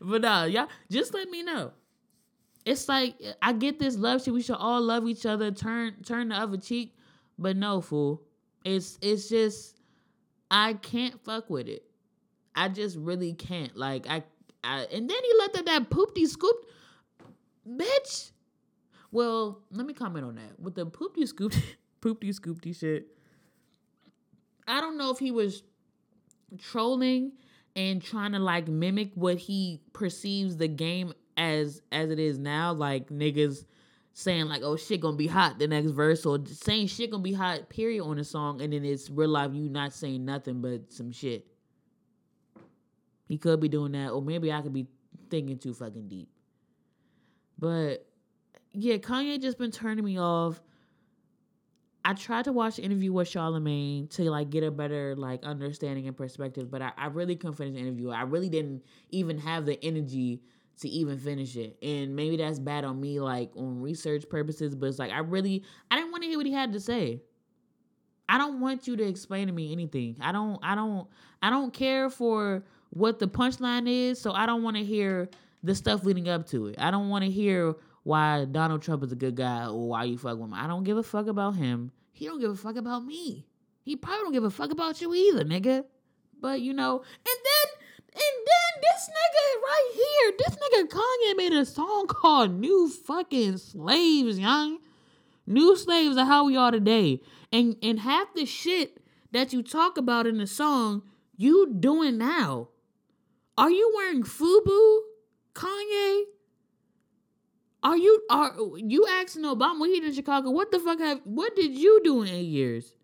But 0.00 0.24
uh, 0.24 0.40
nah, 0.40 0.44
y'all 0.44 0.68
just 0.90 1.14
let 1.14 1.28
me 1.28 1.42
know. 1.42 1.72
It's 2.64 2.88
like 2.88 3.14
I 3.40 3.52
get 3.52 3.78
this 3.78 3.96
love 3.96 4.22
shit. 4.22 4.34
We 4.34 4.42
should 4.42 4.56
all 4.56 4.80
love 4.80 5.08
each 5.08 5.26
other. 5.26 5.50
Turn 5.50 5.94
turn 6.04 6.28
the 6.28 6.36
other 6.36 6.56
cheek. 6.56 6.94
But 7.38 7.56
no, 7.56 7.80
fool. 7.80 8.22
It's 8.64 8.98
it's 9.00 9.28
just 9.28 9.80
I 10.50 10.74
can't 10.74 11.22
fuck 11.24 11.48
with 11.50 11.68
it. 11.68 11.84
I 12.54 12.68
just 12.68 12.96
really 12.96 13.32
can't. 13.34 13.76
Like 13.76 14.06
I, 14.08 14.22
I 14.64 14.80
and 14.92 15.08
then 15.08 15.16
he 15.22 15.32
let 15.38 15.52
that 15.54 15.66
that 15.66 15.90
poopty 15.90 16.26
scoop, 16.26 16.56
bitch. 17.68 18.32
Well, 19.10 19.60
let 19.70 19.86
me 19.86 19.94
comment 19.94 20.26
on 20.26 20.34
that 20.34 20.60
with 20.60 20.74
the 20.74 20.86
poopty 20.86 21.26
scoop, 21.26 21.54
poopty 22.00 22.34
scoopty 22.38 22.78
shit. 22.78 23.06
I 24.66 24.80
don't 24.80 24.98
know 24.98 25.10
if 25.10 25.18
he 25.18 25.30
was 25.30 25.62
trolling 26.58 27.32
and 27.78 28.02
trying 28.02 28.32
to 28.32 28.40
like 28.40 28.66
mimic 28.66 29.12
what 29.14 29.38
he 29.38 29.80
perceives 29.92 30.56
the 30.56 30.66
game 30.66 31.12
as 31.36 31.80
as 31.92 32.10
it 32.10 32.18
is 32.18 32.36
now, 32.36 32.72
like 32.72 33.08
niggas 33.08 33.64
saying 34.14 34.46
like, 34.46 34.62
"Oh 34.64 34.74
shit, 34.74 35.00
gonna 35.00 35.16
be 35.16 35.28
hot." 35.28 35.60
The 35.60 35.68
next 35.68 35.92
verse, 35.92 36.26
or 36.26 36.44
saying 36.44 36.88
shit 36.88 37.12
gonna 37.12 37.22
be 37.22 37.32
hot. 37.32 37.68
Period 37.68 38.02
on 38.02 38.16
the 38.16 38.24
song, 38.24 38.60
and 38.60 38.72
then 38.72 38.84
it's 38.84 39.08
real 39.08 39.28
life. 39.30 39.52
You 39.54 39.68
not 39.68 39.92
saying 39.92 40.24
nothing 40.24 40.60
but 40.60 40.92
some 40.92 41.12
shit. 41.12 41.46
He 43.28 43.38
could 43.38 43.60
be 43.60 43.68
doing 43.68 43.92
that, 43.92 44.10
or 44.10 44.20
maybe 44.22 44.50
I 44.50 44.60
could 44.60 44.72
be 44.72 44.88
thinking 45.30 45.58
too 45.58 45.72
fucking 45.72 46.08
deep. 46.08 46.28
But 47.60 48.08
yeah, 48.72 48.96
Kanye 48.96 49.40
just 49.40 49.56
been 49.56 49.70
turning 49.70 50.04
me 50.04 50.18
off. 50.18 50.60
I 52.04 52.14
tried 52.14 52.44
to 52.44 52.52
watch 52.52 52.76
the 52.76 52.82
interview 52.82 53.12
with 53.12 53.28
Charlemagne 53.28 54.08
to 54.08 54.30
like 54.30 54.50
get 54.50 54.62
a 54.62 54.70
better 54.70 55.14
like 55.16 55.44
understanding 55.44 56.06
and 56.06 56.16
perspective, 56.16 56.70
but 56.70 56.80
I, 56.80 56.92
I 56.96 57.06
really 57.06 57.36
couldn't 57.36 57.56
finish 57.56 57.74
the 57.74 57.80
interview. 57.80 58.10
I 58.10 58.22
really 58.22 58.48
didn't 58.48 58.82
even 59.10 59.38
have 59.38 59.66
the 59.66 59.82
energy 59.84 60.40
to 60.80 60.88
even 60.88 61.18
finish 61.18 61.56
it. 61.56 61.76
And 61.82 62.14
maybe 62.14 62.36
that's 62.36 62.58
bad 62.58 62.84
on 62.84 63.00
me, 63.00 63.20
like 63.20 63.50
on 63.56 63.80
research 63.80 64.28
purposes, 64.28 64.74
but 64.74 64.86
it's 64.86 64.98
like 64.98 65.10
I 65.10 65.18
really 65.18 65.64
I 65.90 65.96
didn't 65.96 66.12
want 66.12 66.22
to 66.22 66.28
hear 66.28 66.38
what 66.38 66.46
he 66.46 66.52
had 66.52 66.72
to 66.72 66.80
say. 66.80 67.20
I 68.28 68.38
don't 68.38 68.60
want 68.60 68.86
you 68.86 68.96
to 68.96 69.04
explain 69.04 69.46
to 69.48 69.52
me 69.52 69.72
anything. 69.72 70.16
I 70.20 70.32
don't 70.32 70.58
I 70.62 70.74
don't 70.74 71.08
I 71.42 71.50
don't 71.50 71.72
care 71.72 72.10
for 72.10 72.64
what 72.90 73.18
the 73.18 73.28
punchline 73.28 73.88
is, 73.88 74.20
so 74.20 74.32
I 74.32 74.46
don't 74.46 74.62
want 74.62 74.76
to 74.76 74.84
hear 74.84 75.28
the 75.62 75.74
stuff 75.74 76.04
leading 76.04 76.28
up 76.28 76.46
to 76.48 76.68
it. 76.68 76.76
I 76.78 76.90
don't 76.90 77.08
want 77.08 77.24
to 77.24 77.30
hear 77.30 77.74
why 78.08 78.46
Donald 78.46 78.80
Trump 78.80 79.04
is 79.04 79.12
a 79.12 79.16
good 79.16 79.36
guy 79.36 79.66
or 79.66 79.86
why 79.90 80.04
you 80.04 80.16
fuck 80.16 80.38
with 80.38 80.48
him. 80.48 80.54
I 80.54 80.66
don't 80.66 80.82
give 80.82 80.96
a 80.96 81.02
fuck 81.02 81.26
about 81.26 81.56
him. 81.56 81.92
He 82.10 82.24
don't 82.24 82.40
give 82.40 82.50
a 82.50 82.56
fuck 82.56 82.76
about 82.76 83.04
me. 83.04 83.46
He 83.82 83.96
probably 83.96 84.22
don't 84.22 84.32
give 84.32 84.44
a 84.44 84.50
fuck 84.50 84.70
about 84.70 85.02
you 85.02 85.14
either, 85.14 85.44
nigga. 85.44 85.84
But 86.40 86.62
you 86.62 86.72
know, 86.72 87.00
and 87.00 87.04
then 87.26 88.14
and 88.14 88.46
then 88.46 88.80
this 88.80 89.10
nigga 89.10 89.62
right 89.62 89.90
here, 89.92 90.32
this 90.38 90.56
nigga 90.56 90.88
Kanye 90.88 91.36
made 91.36 91.52
a 91.52 91.66
song 91.66 92.06
called 92.06 92.58
New 92.58 92.88
Fucking 92.88 93.58
Slaves, 93.58 94.38
young. 94.38 94.78
New 95.46 95.76
slaves 95.76 96.16
are 96.16 96.24
how 96.24 96.46
we 96.46 96.56
are 96.56 96.70
today. 96.70 97.20
And 97.52 97.76
and 97.82 98.00
half 98.00 98.32
the 98.34 98.46
shit 98.46 99.02
that 99.32 99.52
you 99.52 99.62
talk 99.62 99.98
about 99.98 100.26
in 100.26 100.38
the 100.38 100.46
song, 100.46 101.02
you 101.36 101.74
doing 101.78 102.16
now. 102.16 102.70
Are 103.58 103.70
you 103.70 103.92
wearing 103.94 104.22
FUBU, 104.22 105.00
Kanye? 105.52 106.22
Are 107.82 107.96
you 107.96 108.22
are 108.28 108.54
you 108.76 109.06
asking 109.08 109.44
Obama 109.44 109.80
when 109.80 109.90
he 109.90 110.04
in 110.04 110.12
Chicago? 110.12 110.50
What 110.50 110.72
the 110.72 110.80
fuck 110.80 110.98
have 110.98 111.20
what 111.24 111.54
did 111.54 111.72
you 111.76 112.00
do 112.02 112.22
in 112.22 112.28
eight 112.28 112.42
years? 112.42 112.94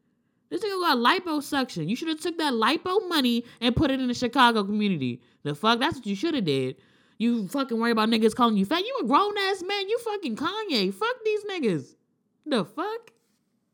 This 0.50 0.62
nigga 0.62 0.80
got 0.80 0.98
liposuction. 0.98 1.88
You 1.88 1.96
should 1.96 2.08
have 2.08 2.20
took 2.20 2.38
that 2.38 2.52
lipo 2.52 3.08
money 3.08 3.44
and 3.60 3.74
put 3.74 3.90
it 3.90 4.00
in 4.00 4.08
the 4.08 4.14
Chicago 4.14 4.64
community. 4.64 5.20
The 5.42 5.54
fuck, 5.54 5.78
that's 5.78 5.96
what 5.96 6.06
you 6.06 6.16
should 6.16 6.34
have 6.34 6.44
did. 6.44 6.76
You 7.18 7.48
fucking 7.48 7.78
worry 7.78 7.92
about 7.92 8.08
niggas 8.08 8.34
calling 8.34 8.56
you 8.56 8.64
fat. 8.64 8.84
You 8.84 8.98
a 9.02 9.06
grown 9.06 9.36
ass 9.38 9.62
man. 9.62 9.88
You 9.88 9.98
fucking 9.98 10.36
Kanye. 10.36 10.92
Fuck 10.92 11.16
these 11.24 11.44
niggas. 11.44 11.94
The 12.46 12.64
fuck? 12.64 13.12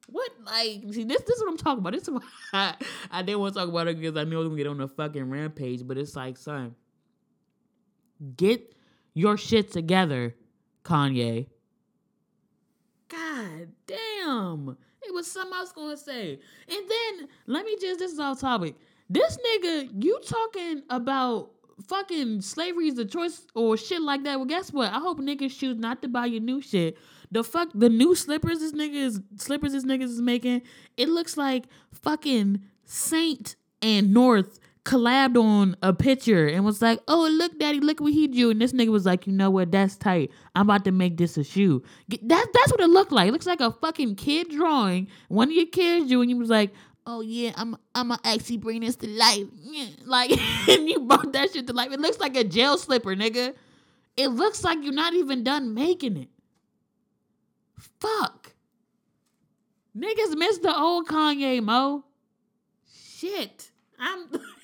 What 0.09 0.31
like 0.45 0.83
see 0.93 1.05
this 1.05 1.23
this 1.23 1.37
is 1.37 1.43
what 1.43 1.51
I'm 1.51 1.57
talking 1.57 1.79
about. 1.79 1.93
This 1.95 2.09
is 2.09 2.19
I, 2.53 2.75
I 3.11 3.23
didn't 3.23 3.41
want 3.41 3.55
to 3.55 3.61
talk 3.61 3.69
about 3.69 3.89
it 3.89 3.99
because 3.99 4.17
I 4.17 4.25
knew 4.25 4.37
I 4.37 4.41
was 4.41 4.49
gonna 4.49 4.57
get 4.57 4.67
on 4.67 4.81
a 4.81 4.89
fucking 4.89 5.31
rampage, 5.31 5.87
but 5.87 5.97
it's 5.97 6.17
like, 6.17 6.37
son, 6.37 6.75
get 8.37 8.75
your 9.15 9.37
shit 9.37 9.73
together 9.73 10.35
Kanye. 10.85 11.47
God 13.09 13.69
damn. 13.87 14.77
It 15.03 15.13
was 15.13 15.27
something 15.27 15.53
I 15.53 15.61
was 15.61 15.73
gonna 15.73 15.97
say. 15.97 16.39
And 16.69 16.91
then 16.91 17.29
let 17.47 17.65
me 17.65 17.77
just 17.81 17.99
this 17.99 18.13
is 18.13 18.21
off 18.21 18.41
topic. 18.41 18.77
This 19.09 19.37
nigga, 19.39 19.91
you 20.05 20.21
talking 20.25 20.83
about 20.89 21.51
fucking 21.89 22.43
slavery 22.43 22.89
is 22.89 22.99
a 22.99 23.05
choice 23.05 23.47
or 23.55 23.77
shit 23.77 24.03
like 24.03 24.23
that. 24.25 24.37
Well, 24.37 24.47
guess 24.47 24.73
what? 24.73 24.93
I 24.93 24.99
hope 24.99 25.19
niggas 25.19 25.59
choose 25.59 25.77
not 25.77 26.03
to 26.03 26.09
buy 26.09 26.27
your 26.27 26.41
new 26.41 26.61
shit. 26.61 26.97
The 27.33 27.43
fuck 27.43 27.71
the 27.75 27.89
new 27.89 28.15
slippers 28.15 28.61
this 28.61 28.73
nigga 28.73 28.95
is 28.95 29.21
slippers 29.37 29.73
this 29.73 29.85
niggas 29.85 30.05
is 30.05 30.21
making, 30.21 30.63
it 30.97 31.09
looks 31.09 31.37
like 31.37 31.65
fucking 31.93 32.61
Saint 32.85 33.57
and 33.83 34.13
North 34.13 34.60
collabed 34.85 35.41
on 35.41 35.77
a 35.83 35.93
picture 35.93 36.47
and 36.47 36.65
was 36.65 36.81
like, 36.81 37.01
"Oh, 37.07 37.29
look, 37.31 37.59
daddy, 37.59 37.81
look 37.81 38.01
what 38.01 38.13
he 38.13 38.27
drew." 38.29 38.51
And 38.51 38.61
this 38.61 38.73
nigga 38.73 38.89
was 38.89 39.07
like, 39.07 39.27
"You 39.27 39.33
know 39.33 39.51
what? 39.51 39.73
That's 39.73 39.97
tight. 39.97 40.31
I'm 40.55 40.63
about 40.63 40.85
to 40.85 40.93
make 40.93 41.17
this 41.17 41.37
a 41.37 41.45
shoe." 41.45 41.83
That 42.09 42.47
that's 42.53 42.73
what 42.73 42.81
it 42.81 42.89
looked 42.89 43.13
like. 43.13 43.29
It 43.29 43.33
looks 43.33 43.47
like 43.47 43.61
a 43.61 43.71
fucking 43.71 44.17
kid 44.17 44.51
drawing. 44.51 45.09
One 45.29 45.49
of 45.49 45.55
your 45.55 45.67
kids 45.67 46.09
drew, 46.09 46.21
and 46.23 46.31
you 46.31 46.37
was 46.37 46.51
like, 46.51 46.73
"Oh 47.07 47.21
yeah, 47.21 47.53
I'm 47.57 47.77
I'm 47.95 48.09
gonna 48.09 48.21
actually 48.25 48.59
bring 48.59 48.81
this 48.81 48.97
to 48.97 49.09
life." 49.09 49.47
Yeah. 49.61 49.87
Like, 50.05 50.31
and 50.69 50.89
you 50.89 51.01
brought 51.01 51.33
that 51.33 51.53
shit 51.53 51.67
to 51.67 51.73
life. 51.73 51.93
It 51.93 52.01
looks 52.01 52.19
like 52.19 52.37
a 52.37 52.45
jail 52.45 52.79
slipper, 52.79 53.15
nigga. 53.15 53.55
It 54.17 54.29
looks 54.29 54.65
like 54.65 54.79
you're 54.83 54.93
not 54.93 55.15
even 55.15 55.45
done 55.45 55.75
making 55.75 56.17
it. 56.17 56.29
Fuck. 58.01 58.53
Niggas 59.97 60.37
miss 60.37 60.59
the 60.59 60.77
old 60.77 61.09
Kanye 61.09 61.63
Mo. 61.63 62.05
Shit. 63.17 63.71
I'm 63.99 64.27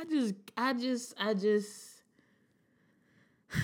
I 0.00 0.04
just, 0.04 0.34
I 0.56 0.72
just, 0.72 1.14
I 1.18 1.34
just, 1.34 2.02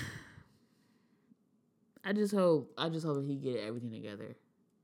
I 2.05 2.13
just 2.13 2.31
hope, 2.31 2.71
I 2.77 2.89
just 2.89 3.07
hope 3.07 3.25
he 3.27 3.37
get 3.37 3.59
everything 3.59 3.91
together. 3.91 4.35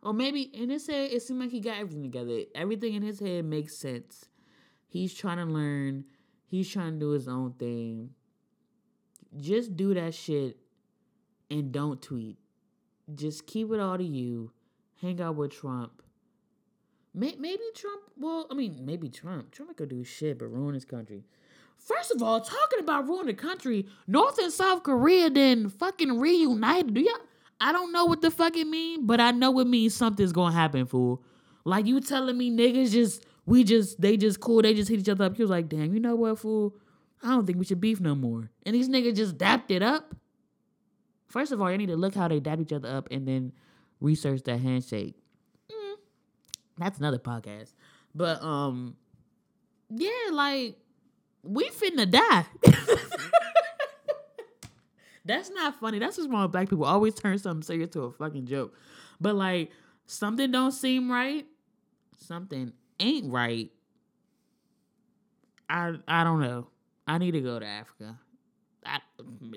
Or 0.02 0.14
maybe 0.14 0.42
in 0.42 0.72
his 0.72 0.88
head, 0.88 1.12
it 1.12 1.22
seemed 1.22 1.42
like 1.42 1.52
he 1.52 1.60
got 1.60 1.78
everything 1.78 2.02
together. 2.02 2.40
Everything 2.56 2.96
in 2.96 3.04
his 3.04 3.20
head 3.20 3.46
makes 3.46 3.78
sense. 3.78 4.26
He's 4.88 5.14
trying 5.14 5.38
to 5.38 5.46
learn. 5.46 6.06
He's 6.48 6.68
trying 6.68 6.94
to 6.94 7.00
do 7.00 7.12
his 7.12 7.28
own 7.28 7.54
thing. 7.54 8.10
Just 9.40 9.78
do 9.78 9.94
that 9.94 10.16
shit 10.16 10.58
and 11.52 11.72
don't 11.72 12.02
tweet. 12.02 12.40
Just 13.14 13.46
keep 13.46 13.72
it 13.72 13.80
all 13.80 14.00
to 14.00 14.04
you. 14.04 14.52
Hang 15.02 15.22
out 15.22 15.36
with 15.36 15.52
Trump. 15.52 16.02
Maybe 17.14 17.60
Trump. 17.76 18.02
Well, 18.18 18.48
I 18.50 18.56
mean, 18.56 18.80
maybe 18.82 19.08
Trump. 19.08 19.52
Trump 19.52 19.78
could 19.78 19.90
do 19.90 20.04
shit, 20.04 20.40
but 20.40 20.48
ruin 20.48 20.74
his 20.74 20.86
country. 20.86 21.26
First 21.80 22.12
of 22.12 22.24
all, 22.24 22.40
talking 22.40 22.80
about 22.80 23.08
ruining 23.08 23.28
the 23.28 23.34
country, 23.34 23.88
North 24.08 24.38
and 24.38 24.52
South 24.52 24.84
Korea 24.84 25.30
then 25.30 25.70
fucking 25.70 26.20
reunited. 26.20 26.94
Do 26.94 27.02
y'all? 27.02 27.14
I 27.60 27.72
don't 27.72 27.92
know 27.92 28.06
what 28.06 28.22
the 28.22 28.32
fuck 28.32 28.56
it 28.58 28.68
mean, 28.68 29.06
but 29.06 29.20
I 29.20 29.32
know 29.32 29.60
it 29.60 29.68
means 29.68 29.94
something's 29.94 30.32
gonna 30.34 30.56
happen, 30.56 30.86
fool. 30.86 31.24
Like 31.66 31.86
you 31.86 32.02
telling 32.02 32.38
me 32.38 32.52
niggas 32.52 32.92
just 32.92 33.26
we 33.46 33.64
just 33.64 34.00
they 34.00 34.18
just 34.18 34.40
cool, 34.40 34.62
they 34.62 34.74
just 34.74 34.90
hit 34.90 35.00
each 35.00 35.10
other 35.10 35.26
up. 35.26 35.36
He 35.36 35.44
was 35.44 35.50
like, 35.50 35.70
damn, 35.70 35.94
you 35.94 36.00
know 36.00 36.16
what, 36.16 36.40
fool? 36.40 36.76
I 37.22 37.30
don't 37.30 37.46
think 37.46 37.58
we 37.58 37.66
should 37.66 37.80
beef 37.80 38.00
no 38.02 38.16
more. 38.16 38.50
And 38.66 38.76
these 38.76 38.90
niggas 38.90 39.16
just 39.16 39.38
dapped 39.38 39.72
it 39.72 39.82
up. 39.82 40.14
First 41.28 41.52
of 41.52 41.62
all, 41.62 41.72
you 41.72 41.78
need 41.78 41.88
to 41.88 41.96
look 41.96 42.14
how 42.16 42.28
they 42.28 42.40
dap 42.40 42.60
each 42.60 42.74
other 42.74 42.90
up 42.90 43.08
and 43.12 43.28
then 43.28 43.54
research 44.02 44.44
that 44.44 44.60
handshake. 44.60 45.16
Mm, 45.72 45.96
that's 46.78 47.00
another 47.00 47.18
podcast. 47.18 47.74
But 48.14 48.44
um, 48.44 48.96
yeah, 49.90 50.10
like 50.32 50.78
we 51.44 51.70
finna 51.70 52.10
die. 52.10 52.46
That's 55.26 55.50
not 55.52 55.80
funny. 55.80 56.00
That's 56.00 56.18
what's 56.18 56.30
wrong 56.30 56.44
with 56.44 56.52
black 56.52 56.70
people. 56.70 56.86
Always 56.86 57.16
turn 57.16 57.38
something 57.38 57.64
serious 57.64 57.90
to 57.92 58.04
a 58.04 58.12
fucking 58.12 58.46
joke. 58.46 58.74
But 59.22 59.36
like 59.36 59.72
something 60.06 60.52
don't 60.52 60.72
seem 60.72 61.12
right, 61.12 61.46
something 62.18 62.74
ain't 63.00 63.32
right. 63.32 63.72
I 65.70 65.94
I 66.08 66.24
don't 66.24 66.42
know. 66.42 66.68
I 67.08 67.18
need 67.18 67.32
to 67.32 67.42
go 67.42 67.60
to 67.60 67.66
Africa. 67.66 68.20
I, 68.86 69.00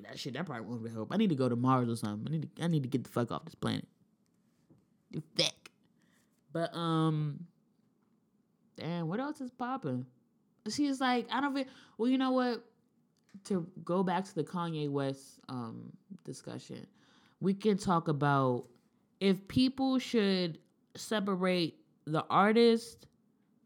that 0.02 0.18
shit 0.18 0.34
that 0.34 0.46
probably 0.46 0.66
won't 0.66 0.84
be 0.84 0.90
help. 0.90 1.12
I 1.12 1.16
need 1.16 1.30
to 1.30 1.34
go 1.34 1.48
to 1.48 1.56
Mars 1.56 1.88
or 1.88 1.96
something. 1.96 2.26
I 2.28 2.36
need 2.36 2.56
to 2.56 2.62
I 2.64 2.66
need 2.68 2.82
to 2.84 2.88
get 2.88 3.04
the 3.04 3.10
fuck 3.10 3.32
off 3.32 3.44
this 3.44 3.54
planet. 3.56 3.86
The 5.10 5.22
fuck. 5.36 5.52
But 6.52 6.74
um, 6.74 7.46
damn, 8.76 9.08
what 9.08 9.20
else 9.20 9.40
is 9.40 9.50
popping? 9.50 10.06
She's 10.70 11.00
like, 11.00 11.26
I 11.30 11.40
don't 11.40 11.54
feel. 11.54 11.64
Well, 11.98 12.10
you 12.10 12.18
know 12.18 12.32
what? 12.32 12.64
To 13.44 13.66
go 13.84 14.02
back 14.02 14.24
to 14.24 14.34
the 14.34 14.44
Kanye 14.44 14.90
West 14.90 15.40
um 15.48 15.92
discussion, 16.24 16.86
we 17.40 17.54
can 17.54 17.76
talk 17.76 18.08
about 18.08 18.64
if 19.20 19.46
people 19.48 19.98
should 19.98 20.58
separate 20.96 21.76
the 22.06 22.24
artist 22.30 23.06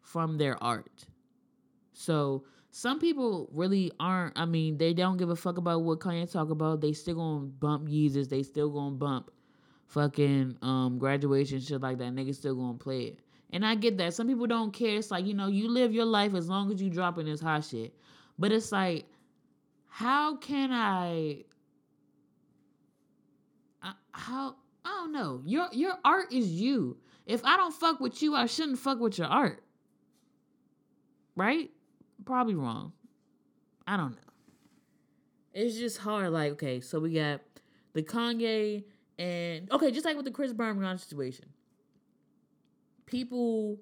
from 0.03 0.39
their 0.39 0.63
art. 0.63 1.07
So 1.93 2.45
some 2.71 2.99
people 2.99 3.49
really 3.53 3.93
aren't. 4.01 4.39
I 4.39 4.45
mean, 4.45 4.79
they 4.79 4.95
don't 4.95 5.17
give 5.17 5.31
a 5.31 5.37
fuck 5.37 5.59
about 5.59 5.83
what 5.83 6.01
Kanye 6.01 6.31
talk 6.31 6.51
about. 6.51 6.81
They 6.81 6.93
still 6.93 7.17
gonna 7.17 7.47
bump 7.47 7.89
Yeezus. 7.89 8.29
They 8.29 8.43
still 8.43 8.71
gonna 8.71 8.97
bump 8.97 9.31
fucking 9.87 10.57
um 10.63 10.99
graduation 10.99 11.61
shit 11.61 11.81
like 11.81 11.99
that. 11.99 12.15
Niggas 12.15 12.37
still 12.37 12.55
gonna 12.55 12.79
play 12.79 13.03
it. 13.03 13.19
And 13.53 13.67
I 13.67 13.75
get 13.75 13.99
that. 13.99 14.15
Some 14.15 14.29
people 14.29 14.47
don't 14.47 14.73
care. 14.73 14.97
It's 14.97 15.11
like, 15.11 15.27
you 15.27 15.35
know, 15.35 15.49
you 15.49 15.69
live 15.69 15.93
your 15.93 16.05
life 16.05 16.35
as 16.35 16.49
long 16.49 16.73
as 16.73 16.81
you 16.81 16.89
dropping 16.89 17.27
this 17.27 17.41
hot 17.41 17.65
shit. 17.65 17.95
But 18.39 18.53
it's 18.53 18.71
like, 18.71 19.07
how 19.89 20.37
can 20.37 20.71
I, 20.73 21.45
I 23.83 23.93
how 24.13 24.55
I 24.85 24.89
don't 24.89 25.13
know. 25.13 25.43
Your 25.45 25.69
your 25.73 25.95
art 26.05 26.33
is 26.33 26.51
you. 26.51 26.97
If 27.27 27.45
I 27.45 27.57
don't 27.57 27.75
fuck 27.75 28.01
with 28.01 28.23
you, 28.23 28.35
I 28.35 28.47
shouldn't 28.47 28.79
fuck 28.79 28.99
with 29.01 29.19
your 29.19 29.27
art. 29.27 29.63
Right? 31.37 31.71
Probably 32.25 32.55
wrong. 32.55 32.93
I 33.87 33.97
don't 33.97 34.13
know. 34.13 34.33
It's 35.53 35.77
just 35.77 35.99
hard. 35.99 36.31
Like, 36.31 36.53
okay, 36.53 36.81
so 36.81 37.01
we 37.01 37.15
got 37.15 37.41
the 37.93 38.03
Kanye 38.03 38.85
and 39.19 39.71
okay, 39.73 39.91
just 39.91 40.05
like 40.05 40.17
with 40.17 40.25
the 40.25 40.31
Chris 40.31 40.53
Brown 40.53 40.99
situation 40.99 41.47
people 43.11 43.79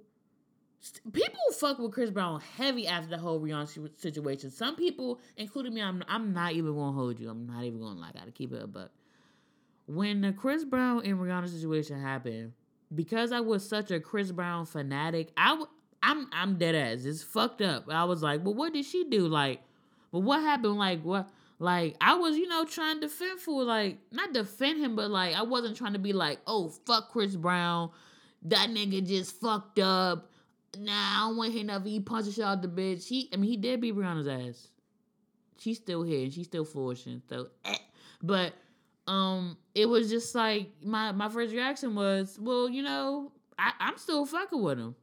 people 1.13 1.41
fuck 1.53 1.79
with 1.79 1.93
Chris 1.93 2.11
Brown 2.11 2.41
heavy 2.57 2.87
after 2.87 3.11
the 3.11 3.19
whole 3.19 3.41
Rihanna 3.41 3.91
situation. 3.99 4.51
Some 4.51 4.77
people, 4.77 5.21
including 5.37 5.75
me, 5.75 5.83
I'm 5.83 6.03
I'm 6.09 6.33
not 6.33 6.53
even 6.53 6.75
gonna 6.75 6.93
hold 6.93 7.21
you. 7.21 7.29
I'm 7.31 7.47
not 7.47 7.65
even 7.65 7.81
gonna 7.81 8.01
lie. 8.01 8.11
I 8.15 8.19
gotta 8.19 8.31
keep 8.31 8.53
it 8.53 8.63
up. 8.63 8.73
But 8.73 8.93
when 9.87 10.21
the 10.21 10.33
Chris 10.33 10.65
Brown 10.65 11.05
and 11.05 11.19
Rihanna 11.19 11.49
situation 11.49 12.01
happened, 12.01 12.53
because 12.95 13.33
I 13.33 13.41
was 13.41 13.69
such 13.69 13.91
a 13.91 14.01
Chris 14.01 14.33
Brown 14.33 14.67
fanatic, 14.67 15.33
I 15.37 15.51
w- 15.51 15.69
I'm 16.03 16.29
I'm 16.33 16.59
dead 16.59 16.75
ass. 16.75 17.05
It's 17.05 17.23
fucked 17.23 17.61
up. 17.61 17.91
I 17.91 18.05
was 18.05 18.23
like, 18.23 18.45
well, 18.45 18.55
what 18.55 18.73
did 18.73 18.85
she 18.85 19.05
do? 19.05 19.27
Like, 19.27 19.61
but 20.13 20.21
what 20.21 20.41
happened? 20.41 20.79
Like 20.79 21.03
what? 21.03 21.29
Like 21.59 21.97
I 22.01 22.15
was, 22.15 22.37
you 22.37 22.47
know, 22.47 22.65
trying 22.65 23.01
to 23.01 23.09
defend 23.09 23.41
for 23.41 23.65
like 23.65 23.99
not 24.13 24.33
defend 24.33 24.79
him, 24.79 24.95
but 24.95 25.11
like 25.11 25.35
I 25.35 25.43
wasn't 25.43 25.77
trying 25.77 25.95
to 25.95 25.99
be 25.99 26.13
like, 26.13 26.39
oh 26.47 26.69
fuck 26.69 27.11
Chris 27.11 27.35
Brown 27.35 27.91
that 28.43 28.71
nigga 28.71 29.07
just 29.07 29.41
fucked 29.41 29.79
up. 29.79 30.31
Nah, 30.79 30.93
I 30.93 31.27
don't 31.29 31.37
want 31.37 31.53
to 31.55 31.65
nothing. 31.65 31.93
He 31.93 32.01
punched 32.01 32.33
shit 32.33 32.45
out 32.45 32.63
the 32.63 32.69
bitch. 32.69 33.07
He, 33.07 33.29
I 33.33 33.37
mean, 33.37 33.51
he 33.51 33.57
did 33.57 33.81
beat 33.81 33.97
Rihanna's 33.97 34.29
ass. 34.29 34.69
She's 35.59 35.79
still 35.79 36.03
here 36.03 36.23
and 36.23 36.33
she's 36.33 36.47
still 36.47 36.65
flourishing. 36.65 37.23
So, 37.29 37.49
eh. 37.65 37.77
but 38.23 38.53
um, 39.09 39.57
it 39.75 39.89
was 39.89 40.09
just 40.11 40.35
like 40.35 40.69
my 40.83 41.11
my 41.13 41.29
first 41.29 41.53
reaction 41.53 41.95
was, 41.95 42.39
well, 42.41 42.69
you 42.69 42.83
know, 42.83 43.33
I, 43.59 43.73
I'm 43.81 43.99
still 43.99 44.25
fucking 44.25 44.63
with 44.63 44.79
him. 44.79 44.95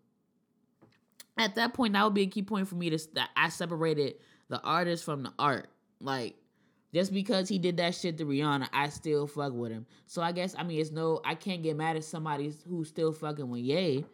At 1.37 1.55
that 1.55 1.73
point, 1.73 1.93
that 1.93 2.03
would 2.03 2.13
be 2.13 2.21
a 2.21 2.27
key 2.27 2.43
point 2.43 2.69
for 2.69 2.75
me 2.75 2.89
to 2.91 2.99
that 3.15 3.29
I 3.35 3.49
separated 3.49 4.15
the 4.47 4.61
artist 4.61 5.03
from 5.03 5.23
the 5.23 5.33
art. 5.37 5.67
Like 5.99 6.35
just 6.95 7.11
because 7.11 7.49
he 7.49 7.59
did 7.59 7.75
that 7.75 7.93
shit 7.93 8.17
to 8.19 8.25
Rihanna, 8.25 8.69
I 8.71 8.87
still 8.87 9.27
fuck 9.27 9.51
with 9.51 9.69
him. 9.69 9.85
So 10.07 10.21
I 10.21 10.31
guess 10.31 10.55
I 10.57 10.63
mean 10.63 10.79
it's 10.79 10.91
no 10.91 11.19
I 11.25 11.35
can't 11.35 11.61
get 11.61 11.75
mad 11.75 11.97
at 11.97 12.05
somebody 12.05 12.53
who's 12.69 12.87
still 12.87 13.11
fucking 13.11 13.49
with 13.49 13.59
Ye. 13.59 14.05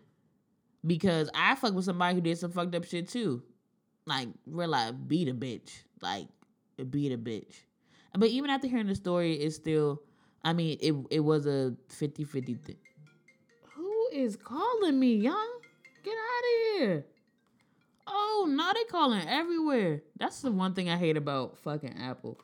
Because 0.83 1.29
I 1.35 1.53
fuck 1.53 1.75
with 1.75 1.85
somebody 1.85 2.15
who 2.15 2.21
did 2.21 2.39
some 2.39 2.49
fucked 2.49 2.73
up 2.73 2.85
shit 2.85 3.07
too. 3.07 3.43
Like 4.07 4.29
real 4.47 4.69
life, 4.69 4.95
beat 5.05 5.29
a 5.29 5.33
bitch. 5.33 5.69
Like 6.01 6.27
beat 6.89 7.11
a 7.11 7.19
bitch. 7.19 7.53
But 8.17 8.29
even 8.29 8.49
after 8.49 8.67
hearing 8.67 8.87
the 8.87 8.95
story, 8.95 9.35
it's 9.35 9.55
still 9.55 10.01
I 10.43 10.53
mean, 10.53 10.79
it 10.81 10.95
it 11.11 11.19
was 11.19 11.45
a 11.45 11.75
50-50 11.89 12.59
thing. 12.63 12.77
Who 13.75 14.07
is 14.11 14.35
calling 14.35 14.99
me, 14.99 15.17
young? 15.17 15.51
Get 16.03 16.15
out 16.15 16.73
of 16.73 16.79
here. 16.79 17.05
Oh, 18.07 18.47
now 18.49 18.73
they 18.73 18.85
calling 18.85 19.21
everywhere. 19.29 20.01
That's 20.17 20.41
the 20.41 20.51
one 20.51 20.73
thing 20.73 20.89
I 20.89 20.97
hate 20.97 21.15
about 21.15 21.59
fucking 21.59 21.95
Apple 22.01 22.39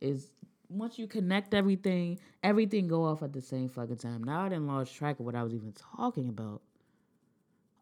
is 0.00 0.30
once 0.68 0.98
you 0.98 1.06
connect 1.06 1.52
everything, 1.52 2.18
everything 2.42 2.86
go 2.88 3.04
off 3.04 3.22
at 3.22 3.32
the 3.32 3.40
same 3.40 3.68
fucking 3.68 3.96
time. 3.96 4.22
Now 4.22 4.42
I 4.42 4.48
didn't 4.48 4.66
lost 4.66 4.94
track 4.94 5.18
of 5.18 5.26
what 5.26 5.34
I 5.34 5.42
was 5.42 5.54
even 5.54 5.72
talking 5.72 6.28
about. 6.28 6.62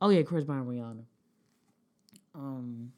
Oh 0.01 0.11
yeah, 0.11 0.23
Chris 0.23 0.45
Brown, 0.45 0.67
Rihanna. 0.67 1.05
Um, 2.35 2.93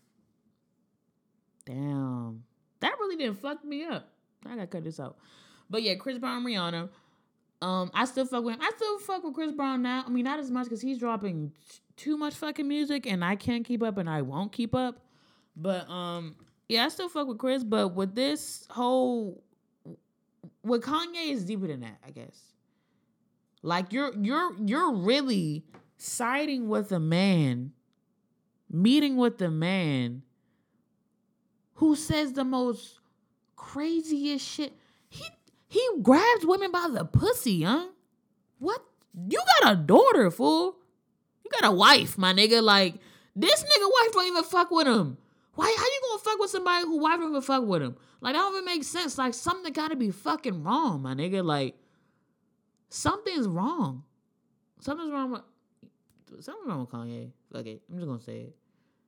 damn, 1.65 2.43
that 2.81 2.93
really 2.99 3.17
didn't 3.17 3.41
fuck 3.41 3.65
me 3.65 3.85
up. 3.85 4.09
I 4.47 4.51
gotta 4.51 4.67
cut 4.67 4.85
this 4.85 5.01
out. 5.01 5.17
But 5.69 5.83
yeah, 5.83 5.95
Chris 5.95 6.19
Brown, 6.19 6.45
Rihanna. 6.45 6.89
Um, 7.63 7.91
I 7.93 8.05
still 8.07 8.25
fuck 8.25 8.45
with 8.45 8.55
him. 8.55 8.61
I 8.63 8.71
still 8.77 8.99
fuck 9.01 9.23
with 9.23 9.35
Chris 9.35 9.53
Brown 9.53 9.83
now. 9.83 10.05
I 10.07 10.11
mean, 10.11 10.25
not 10.25 10.39
as 10.39 10.51
much 10.51 10.65
because 10.65 10.81
he's 10.81 10.99
dropping 10.99 11.53
too 11.97 12.17
much 12.17 12.35
fucking 12.35 12.67
music, 12.67 13.07
and 13.07 13.25
I 13.25 13.37
can't 13.37 13.65
keep 13.65 13.83
up, 13.83 13.99
and 13.99 14.09
I 14.09 14.23
won't 14.23 14.53
keep 14.53 14.75
up. 14.75 15.01
But 15.57 15.89
um, 15.91 16.37
yeah, 16.71 16.85
I 16.85 16.89
still 16.89 17.09
fuck 17.09 17.27
with 17.27 17.39
Chris, 17.39 17.65
but 17.65 17.89
with 17.89 18.15
this 18.15 18.65
whole 18.71 19.43
with 20.63 20.83
Kanye 20.83 21.33
is 21.33 21.45
deeper 21.45 21.67
than 21.67 21.81
that, 21.81 21.99
I 22.07 22.11
guess. 22.11 22.39
Like 23.61 23.93
you're 23.93 24.13
you're 24.15 24.53
you're 24.65 24.95
really 24.95 25.65
siding 25.97 26.69
with 26.69 26.93
a 26.93 27.01
man, 27.01 27.73
meeting 28.71 29.17
with 29.17 29.43
a 29.43 29.51
man 29.51 30.23
who 31.75 31.97
says 31.97 32.35
the 32.35 32.45
most 32.45 33.01
craziest 33.57 34.47
shit. 34.47 34.73
He 35.09 35.25
he 35.67 35.85
grabs 36.03 36.47
women 36.47 36.71
by 36.71 36.87
the 36.89 37.05
pussy, 37.05 37.65
huh? 37.65 37.87
What? 38.61 38.81
You 39.29 39.41
got 39.61 39.73
a 39.73 39.77
daughter, 39.77 40.31
fool. 40.31 40.77
You 41.45 41.51
got 41.61 41.69
a 41.69 41.75
wife, 41.75 42.17
my 42.17 42.33
nigga. 42.33 42.63
Like 42.63 42.95
this 43.35 43.61
nigga 43.65 43.91
wife 43.93 44.13
don't 44.13 44.27
even 44.29 44.45
fuck 44.45 44.71
with 44.71 44.87
him. 44.87 45.17
Why? 45.55 45.75
How 45.77 45.85
you 45.85 46.01
gonna 46.09 46.23
fuck 46.23 46.39
with 46.39 46.51
somebody 46.51 46.85
who 46.85 46.99
wife 46.99 47.19
don't 47.19 47.45
fuck 47.45 47.65
with 47.65 47.83
him? 47.83 47.97
Like 48.21 48.35
that 48.35 48.41
don't 48.41 48.55
even 48.55 48.65
make 48.65 48.85
sense. 48.85 49.19
Like 49.19 49.35
something 49.35 49.73
gotta 49.73 49.97
be 49.97 50.11
fucking 50.11 50.63
wrong, 50.63 51.03
my 51.03 51.15
nigga. 51.15 51.45
Like 51.45 51.75
something's 52.89 53.47
wrong. 53.47 54.05
Something's 54.81 55.13
wrong 55.13 55.33
with 55.33 55.43
something's 56.41 56.69
wrong 56.69 56.81
with 56.81 56.91
Kanye. 56.91 57.31
Fuck 57.53 57.67
it. 57.67 57.83
I'm 57.91 57.97
just 57.97 58.07
gonna 58.07 58.21
say 58.21 58.41
it. 58.41 58.57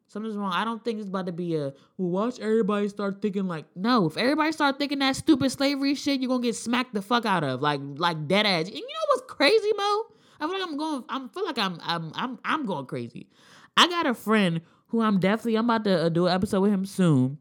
Something's 0.08 0.36
wrong. 0.36 0.52
I 0.52 0.64
don't 0.64 0.84
think 0.84 0.98
it's 0.98 1.08
about 1.08 1.26
to 1.26 1.32
be 1.32 1.56
a 1.56 1.72
well, 1.96 2.26
watch 2.26 2.38
everybody 2.38 2.88
start 2.88 3.22
thinking 3.22 3.48
like 3.48 3.64
no. 3.74 4.06
If 4.06 4.16
everybody 4.16 4.52
start 4.52 4.78
thinking 4.78 4.98
that 4.98 5.16
stupid 5.16 5.50
slavery 5.50 5.94
shit, 5.94 6.20
you're 6.20 6.28
gonna 6.28 6.42
get 6.42 6.56
smacked 6.56 6.92
the 6.92 7.02
fuck 7.02 7.24
out 7.24 7.44
of. 7.44 7.62
Like 7.62 7.80
like 7.96 8.28
dead 8.28 8.44
ass. 8.44 8.66
And 8.66 8.76
you 8.76 8.82
know 8.82 9.06
what's 9.08 9.32
crazy, 9.32 9.72
Mo? 9.76 10.04
I 10.40 10.46
feel 10.46 10.52
like 10.52 10.68
I'm 10.68 10.76
going 10.76 11.04
I 11.08 11.28
feel 11.32 11.46
like 11.46 11.58
I'm 11.58 11.78
I'm 11.82 12.12
I'm 12.14 12.38
I'm 12.44 12.66
going 12.66 12.86
crazy. 12.86 13.28
I 13.76 13.88
got 13.88 14.06
a 14.06 14.12
friend 14.12 14.60
who 14.92 15.00
I'm 15.00 15.18
definitely 15.18 15.56
I'm 15.56 15.64
about 15.64 15.84
to 15.84 16.04
uh, 16.04 16.08
do 16.10 16.26
an 16.26 16.34
episode 16.34 16.60
with 16.60 16.70
him 16.70 16.84
soon. 16.84 17.38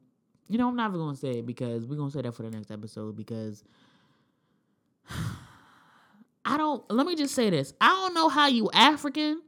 You 0.48 0.58
know, 0.58 0.70
I'm 0.70 0.76
not 0.78 0.90
even 0.90 1.02
gonna 1.02 1.18
say 1.18 1.40
it 1.40 1.46
because 1.46 1.86
we're 1.86 1.98
gonna 1.98 2.10
say 2.10 2.22
that 2.22 2.34
for 2.34 2.44
the 2.44 2.50
next 2.50 2.72
episode 2.72 3.18
because 3.18 3.64
I 6.46 6.58
don't. 6.58 6.90
Let 6.90 7.06
me 7.06 7.16
just 7.16 7.36
say 7.36 7.50
this: 7.50 7.74
I 7.82 7.90
don't 7.90 8.14
know 8.14 8.30
how 8.30 8.48
you 8.48 8.70
African 8.74 9.42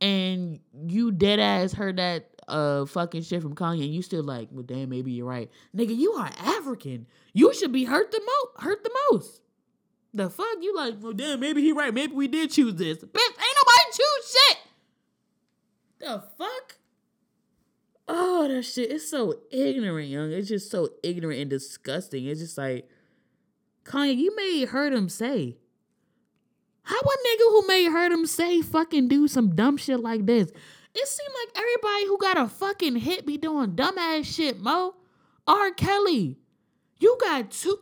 and 0.00 0.58
you 0.86 1.12
dead 1.12 1.38
ass 1.38 1.72
heard 1.72 1.98
that 1.98 2.30
uh 2.48 2.86
fucking 2.86 3.22
shit 3.22 3.42
from 3.42 3.54
Kanye 3.54 3.84
and 3.84 3.94
you 3.94 4.00
still 4.00 4.22
like, 4.22 4.48
well, 4.50 4.62
damn, 4.62 4.88
maybe 4.88 5.12
you're 5.12 5.26
right, 5.26 5.50
nigga. 5.76 5.94
You 5.94 6.12
are 6.12 6.30
African. 6.38 7.06
You 7.34 7.52
should 7.52 7.72
be 7.72 7.84
hurt 7.84 8.10
the 8.10 8.22
most. 8.24 8.64
Hurt 8.64 8.82
the 8.82 8.90
most. 9.10 9.42
The 10.14 10.30
fuck 10.30 10.46
you 10.62 10.74
like? 10.74 10.94
Well, 10.98 11.12
damn, 11.12 11.40
maybe 11.40 11.60
he 11.60 11.72
right. 11.72 11.92
Maybe 11.92 12.14
we 12.14 12.26
did 12.26 12.50
choose 12.50 12.74
this. 12.76 12.96
Bitch, 12.96 13.20
ain't 13.20 13.56
nobody 13.60 13.92
choose 13.92 14.32
shit. 14.32 14.58
The 15.98 16.22
fuck? 16.38 16.77
Oh, 18.08 18.48
that 18.48 18.62
shit. 18.62 18.90
It's 18.90 19.08
so 19.08 19.40
ignorant, 19.50 20.08
young. 20.08 20.32
It's 20.32 20.48
just 20.48 20.70
so 20.70 20.88
ignorant 21.02 21.40
and 21.40 21.50
disgusting. 21.50 22.24
It's 22.24 22.40
just 22.40 22.56
like 22.56 22.88
Kanye, 23.84 24.16
you 24.16 24.34
made 24.34 24.68
him 24.68 25.08
say. 25.08 25.58
How 26.82 26.96
a 26.96 27.00
nigga 27.00 27.50
who 27.50 27.66
made 27.66 28.12
him 28.12 28.26
say 28.26 28.62
fucking 28.62 29.08
do 29.08 29.28
some 29.28 29.54
dumb 29.54 29.76
shit 29.76 30.00
like 30.00 30.24
this? 30.24 30.50
It 30.94 31.06
seemed 31.06 31.34
like 31.44 31.58
everybody 31.58 32.06
who 32.06 32.18
got 32.18 32.38
a 32.38 32.48
fucking 32.48 32.96
hit 32.96 33.26
be 33.26 33.36
doing 33.36 33.72
dumbass 33.72 34.24
shit, 34.24 34.58
Mo. 34.58 34.94
R. 35.46 35.70
Kelly, 35.72 36.38
you 36.98 37.18
got 37.20 37.50
two. 37.50 37.78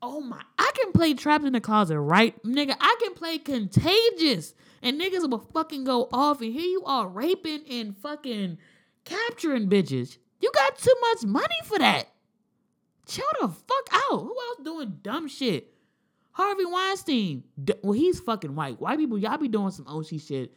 Oh 0.00 0.20
my, 0.20 0.40
I 0.58 0.70
can 0.74 0.92
play 0.92 1.14
Trapped 1.14 1.44
in 1.44 1.52
the 1.52 1.60
Closet, 1.60 1.98
right? 1.98 2.42
Nigga, 2.42 2.74
I 2.80 2.96
can 3.00 3.14
play 3.14 3.38
Contagious. 3.38 4.54
And 4.82 5.00
niggas 5.00 5.28
will 5.30 5.38
fucking 5.38 5.84
go 5.84 6.08
off. 6.12 6.42
And 6.42 6.52
here 6.52 6.68
you 6.68 6.84
are 6.84 7.08
raping 7.08 7.64
and 7.70 7.96
fucking 7.96 8.58
capturing 9.04 9.68
bitches. 9.68 10.18
You 10.40 10.50
got 10.54 10.78
too 10.78 10.94
much 11.00 11.24
money 11.24 11.56
for 11.64 11.78
that. 11.78 12.08
Chill 13.06 13.24
the 13.40 13.48
fuck 13.48 13.88
out. 13.92 14.20
Who 14.20 14.36
else 14.48 14.58
doing 14.64 14.98
dumb 15.02 15.28
shit? 15.28 15.72
Harvey 16.32 16.64
Weinstein. 16.64 17.44
D- 17.62 17.74
well, 17.82 17.92
he's 17.92 18.20
fucking 18.20 18.54
white. 18.54 18.80
White 18.80 18.98
people, 18.98 19.18
y'all 19.18 19.38
be 19.38 19.48
doing 19.48 19.70
some 19.70 19.86
OC 19.86 20.20
shit 20.20 20.52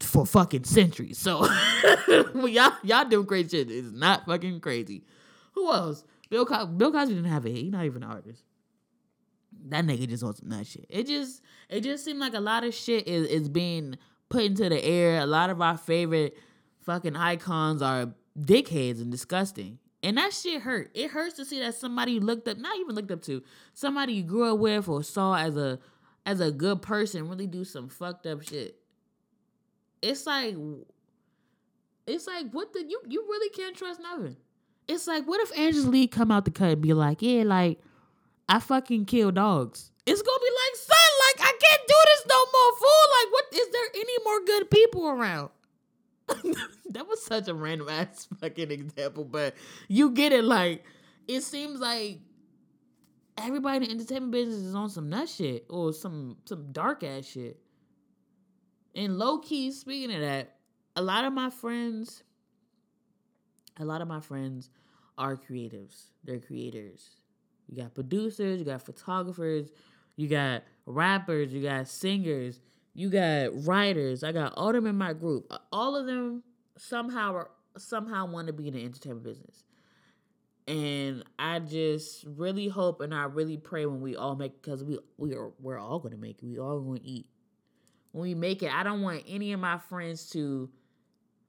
for 0.00 0.26
fucking 0.26 0.64
centuries. 0.64 1.18
So 1.18 1.46
y'all 2.08 2.72
y'all 2.82 3.04
doing 3.08 3.26
crazy 3.26 3.58
shit. 3.58 3.70
It's 3.70 3.92
not 3.92 4.26
fucking 4.26 4.60
crazy. 4.60 5.04
Who 5.52 5.72
else? 5.72 6.04
Bill 6.30 6.46
Co- 6.46 6.66
Bill 6.66 6.92
Cosby 6.92 7.14
didn't 7.14 7.30
have 7.30 7.44
a 7.46 7.50
hit. 7.50 7.58
He's 7.58 7.72
not 7.72 7.84
even 7.84 8.02
an 8.02 8.10
artist. 8.10 8.42
That 9.68 9.84
nigga 9.84 10.08
just 10.08 10.22
wants 10.22 10.40
some 10.40 10.48
nut 10.48 10.66
shit. 10.66 10.86
It 10.88 11.06
just 11.06 11.42
it 11.68 11.82
just 11.82 12.04
seemed 12.04 12.20
like 12.20 12.34
a 12.34 12.40
lot 12.40 12.64
of 12.64 12.74
shit 12.74 13.06
is, 13.06 13.26
is 13.28 13.48
being 13.48 13.96
put 14.28 14.44
into 14.44 14.68
the 14.68 14.82
air. 14.82 15.20
A 15.20 15.26
lot 15.26 15.50
of 15.50 15.60
our 15.60 15.76
favorite 15.76 16.36
fucking 16.86 17.16
icons 17.16 17.82
are 17.82 18.14
dickheads 18.38 19.02
and 19.02 19.10
disgusting. 19.10 19.78
And 20.02 20.16
that 20.18 20.32
shit 20.32 20.62
hurt. 20.62 20.90
It 20.94 21.10
hurts 21.10 21.34
to 21.36 21.44
see 21.44 21.58
that 21.60 21.74
somebody 21.74 22.12
you 22.12 22.20
looked 22.20 22.46
up, 22.46 22.58
not 22.58 22.78
even 22.78 22.94
looked 22.94 23.10
up 23.10 23.22
to, 23.22 23.42
somebody 23.74 24.14
you 24.14 24.22
grew 24.22 24.52
up 24.52 24.58
with 24.60 24.88
or 24.88 25.02
saw 25.02 25.34
as 25.34 25.56
a 25.56 25.80
as 26.24 26.40
a 26.40 26.50
good 26.50 26.82
person 26.82 27.28
really 27.28 27.46
do 27.46 27.64
some 27.64 27.88
fucked 27.88 28.26
up 28.26 28.42
shit. 28.42 28.76
It's 30.02 30.26
like 30.26 30.54
it's 32.06 32.26
like 32.26 32.50
what 32.52 32.72
the 32.72 32.84
you 32.88 33.00
you 33.08 33.22
really 33.28 33.50
can't 33.50 33.76
trust 33.76 34.00
nothing. 34.00 34.36
It's 34.86 35.08
like 35.08 35.26
what 35.26 35.40
if 35.40 35.58
Angela 35.58 35.90
Lee 35.90 36.06
come 36.06 36.30
out 36.30 36.44
the 36.44 36.52
cut 36.52 36.70
and 36.70 36.82
be 36.82 36.92
like, 36.92 37.20
yeah, 37.20 37.42
like 37.42 37.80
I 38.48 38.60
fucking 38.60 39.06
kill 39.06 39.32
dogs. 39.32 39.90
It's 40.06 40.22
gonna 40.22 40.38
be 40.38 40.44
like, 40.44 40.76
son, 40.76 41.10
like 41.26 41.48
I 41.48 41.58
can't 41.58 41.88
do 41.88 41.94
this 42.06 42.26
no 42.28 42.38
more, 42.38 42.76
fool. 42.78 43.06
Like, 43.18 43.32
what 43.32 43.44
is 43.54 43.68
there 43.72 44.02
any 44.02 44.24
more 44.24 44.40
good 44.44 44.70
people 44.70 45.08
around? 45.08 45.50
that 46.90 47.06
was 47.06 47.24
such 47.24 47.48
a 47.48 47.54
random 47.54 47.88
ass 47.88 48.28
fucking 48.40 48.70
example, 48.70 49.24
but 49.24 49.54
you 49.88 50.10
get 50.10 50.32
it. 50.32 50.44
Like, 50.44 50.84
it 51.28 51.42
seems 51.42 51.80
like 51.80 52.20
everybody 53.38 53.76
in 53.76 53.82
the 53.82 53.90
entertainment 53.90 54.32
business 54.32 54.58
is 54.58 54.74
on 54.74 54.90
some 54.90 55.08
nut 55.08 55.28
shit 55.28 55.66
or 55.68 55.92
some 55.92 56.36
some 56.44 56.72
dark 56.72 57.04
ass 57.04 57.26
shit. 57.26 57.58
And 58.94 59.18
low 59.18 59.38
key, 59.38 59.70
speaking 59.72 60.14
of 60.14 60.20
that, 60.22 60.56
a 60.96 61.02
lot 61.02 61.24
of 61.24 61.32
my 61.32 61.50
friends, 61.50 62.22
a 63.78 63.84
lot 63.84 64.00
of 64.00 64.08
my 64.08 64.20
friends 64.20 64.70
are 65.18 65.36
creatives. 65.36 66.06
They're 66.24 66.40
creators. 66.40 67.10
You 67.68 67.82
got 67.82 67.94
producers, 67.94 68.58
you 68.58 68.64
got 68.64 68.82
photographers, 68.82 69.70
you 70.16 70.28
got 70.28 70.62
rappers, 70.86 71.52
you 71.52 71.62
got 71.62 71.88
singers, 71.88 72.60
you 72.96 73.10
got 73.10 73.50
writers. 73.66 74.24
I 74.24 74.32
got 74.32 74.54
all 74.56 74.72
them 74.72 74.86
in 74.86 74.96
my 74.96 75.12
group. 75.12 75.52
All 75.70 75.96
of 75.96 76.06
them 76.06 76.42
somehow 76.78 77.34
are, 77.34 77.50
somehow 77.76 78.26
want 78.26 78.46
to 78.46 78.54
be 78.54 78.68
in 78.68 78.74
the 78.74 78.82
entertainment 78.82 79.22
business. 79.22 79.64
And 80.66 81.22
I 81.38 81.58
just 81.58 82.24
really 82.26 82.68
hope 82.68 83.02
and 83.02 83.14
I 83.14 83.24
really 83.24 83.58
pray 83.58 83.84
when 83.84 84.00
we 84.00 84.16
all 84.16 84.34
make 84.34 84.62
because 84.62 84.82
we 84.82 84.98
we 85.18 85.34
are 85.34 85.52
we're 85.60 85.78
all 85.78 85.98
gonna 85.98 86.16
make 86.16 86.42
it. 86.42 86.46
We 86.46 86.58
all 86.58 86.80
gonna 86.80 87.00
eat. 87.04 87.26
When 88.12 88.22
we 88.22 88.34
make 88.34 88.62
it, 88.62 88.74
I 88.74 88.82
don't 88.82 89.02
want 89.02 89.24
any 89.28 89.52
of 89.52 89.60
my 89.60 89.76
friends 89.76 90.30
to 90.30 90.70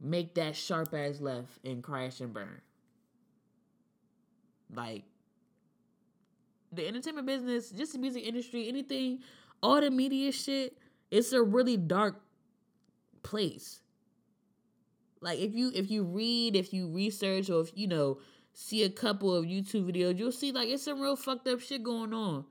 make 0.01 0.35
that 0.35 0.53
sharp 0.55 0.93
ass 0.93 1.21
left 1.21 1.65
and 1.65 1.81
crash 1.81 2.19
and 2.19 2.33
burn. 2.33 2.61
Like 4.71 5.05
the 6.73 6.85
entertainment 6.85 7.25
business, 7.25 7.69
just 7.69 7.93
the 7.93 7.99
music 7.99 8.27
industry, 8.27 8.67
anything, 8.67 9.19
all 9.63 9.79
the 9.79 9.89
media 9.89 10.31
shit, 10.33 10.77
it's 11.11 11.31
a 11.31 11.41
really 11.41 11.77
dark 11.77 12.21
place. 13.23 13.81
Like 15.21 15.39
if 15.39 15.53
you 15.53 15.71
if 15.73 15.89
you 15.89 16.03
read, 16.03 16.55
if 16.55 16.73
you 16.73 16.87
research, 16.87 17.49
or 17.49 17.61
if 17.61 17.71
you 17.75 17.87
know 17.87 18.19
see 18.53 18.83
a 18.83 18.89
couple 18.89 19.35
of 19.35 19.45
YouTube 19.45 19.91
videos, 19.91 20.17
you'll 20.17 20.31
see 20.31 20.51
like 20.51 20.69
it's 20.69 20.83
some 20.83 20.99
real 20.99 21.15
fucked 21.15 21.47
up 21.47 21.59
shit 21.59 21.83
going 21.83 22.13
on. 22.13 22.45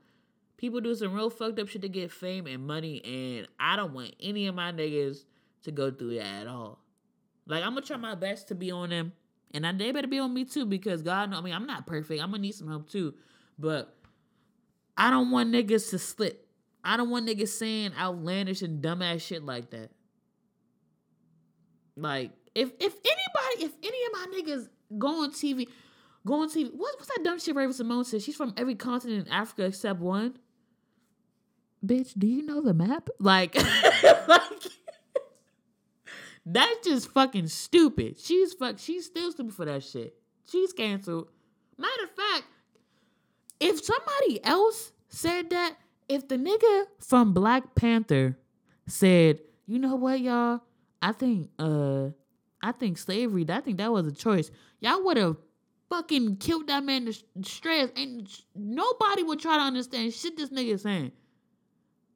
People 0.57 0.81
do 0.81 0.95
some 0.95 1.13
real 1.13 1.29
fucked 1.29 1.59
up 1.59 1.67
shit 1.67 1.81
to 1.83 1.89
get 1.89 2.11
fame 2.11 2.47
and 2.47 2.65
money, 2.65 3.01
and 3.05 3.47
I 3.59 3.75
don't 3.75 3.93
want 3.93 4.15
any 4.19 4.47
of 4.47 4.55
my 4.55 4.71
niggas 4.71 5.25
to 5.63 5.71
go 5.71 5.91
through 5.91 6.15
that 6.15 6.41
at 6.41 6.47
all. 6.47 6.79
Like 7.45 7.63
I'm 7.63 7.73
gonna 7.73 7.85
try 7.85 7.97
my 7.97 8.15
best 8.15 8.47
to 8.49 8.55
be 8.55 8.71
on 8.71 8.89
them, 8.89 9.13
and 9.51 9.65
I, 9.65 9.71
they 9.71 9.91
better 9.91 10.07
be 10.07 10.19
on 10.19 10.33
me 10.33 10.45
too 10.45 10.65
because 10.65 11.01
God, 11.01 11.31
know, 11.31 11.37
I 11.37 11.41
mean 11.41 11.53
I'm 11.53 11.67
not 11.67 11.87
perfect. 11.87 12.21
I'm 12.21 12.31
gonna 12.31 12.41
need 12.41 12.55
some 12.55 12.67
help 12.67 12.89
too, 12.89 13.13
but 13.57 13.95
I 14.97 15.09
don't 15.09 15.31
want 15.31 15.51
niggas 15.51 15.89
to 15.91 15.99
slip. 15.99 16.46
I 16.87 16.95
don't 16.95 17.09
want 17.09 17.27
niggas 17.27 17.49
saying 17.49 17.91
outlandish 17.99 18.61
and 18.61 18.81
dumbass 18.81 19.21
shit 19.21 19.43
like 19.43 19.71
that. 19.71 19.91
Like, 21.97 22.31
if 22.55 22.71
if 22.79 22.95
anybody, 23.03 23.65
if 23.65 23.73
any 23.83 24.05
of 24.05 24.11
my 24.13 24.27
niggas 24.33 24.69
go 24.97 25.23
on 25.23 25.31
TV, 25.31 25.67
go 26.25 26.35
on 26.43 26.49
TV, 26.49 26.71
what, 26.73 26.95
what's 26.97 27.07
that 27.07 27.25
dumb 27.25 27.39
shit 27.39 27.55
Raven-Symoné 27.55 28.05
said? 28.05 28.21
She's 28.21 28.37
from 28.37 28.53
every 28.55 28.75
continent 28.75 29.27
in 29.27 29.33
Africa 29.33 29.65
except 29.65 29.99
one. 29.99 30.37
Bitch, 31.85 32.13
do 32.17 32.25
you 32.25 32.41
know 32.41 32.61
the 32.61 32.73
map? 32.73 33.09
Like, 33.19 33.55
like 34.27 34.41
that's 36.45 36.87
just 36.87 37.11
fucking 37.11 37.47
stupid. 37.47 38.17
She's 38.17 38.53
fuck. 38.53 38.79
She's 38.79 39.07
still 39.07 39.33
stupid 39.33 39.53
for 39.53 39.65
that 39.65 39.83
shit. 39.83 40.15
She's 40.49 40.71
canceled. 40.71 41.27
Matter 41.77 42.03
of 42.05 42.11
fact, 42.11 42.45
if 43.59 43.83
somebody 43.83 44.41
else 44.45 44.93
said 45.09 45.49
that, 45.49 45.75
if 46.09 46.27
the 46.27 46.37
nigga 46.37 46.85
from 46.99 47.33
Black 47.33 47.75
Panther 47.75 48.37
said, 48.87 49.39
you 49.65 49.79
know 49.79 49.95
what, 49.95 50.19
y'all, 50.19 50.61
I 51.01 51.11
think 51.11 51.49
uh 51.59 52.09
I 52.61 52.71
think 52.71 52.97
slavery, 52.97 53.45
I 53.49 53.61
think 53.61 53.77
that 53.77 53.91
was 53.91 54.07
a 54.07 54.11
choice. 54.11 54.49
Y'all 54.79 55.03
would 55.05 55.17
have 55.17 55.37
fucking 55.89 56.37
killed 56.37 56.67
that 56.67 56.83
man 56.83 57.05
to 57.05 57.13
stress 57.43 57.89
and 57.95 58.27
nobody 58.55 59.23
would 59.23 59.39
try 59.39 59.57
to 59.57 59.63
understand 59.63 60.13
shit 60.13 60.35
this 60.35 60.49
nigga 60.49 60.79
saying. 60.79 61.11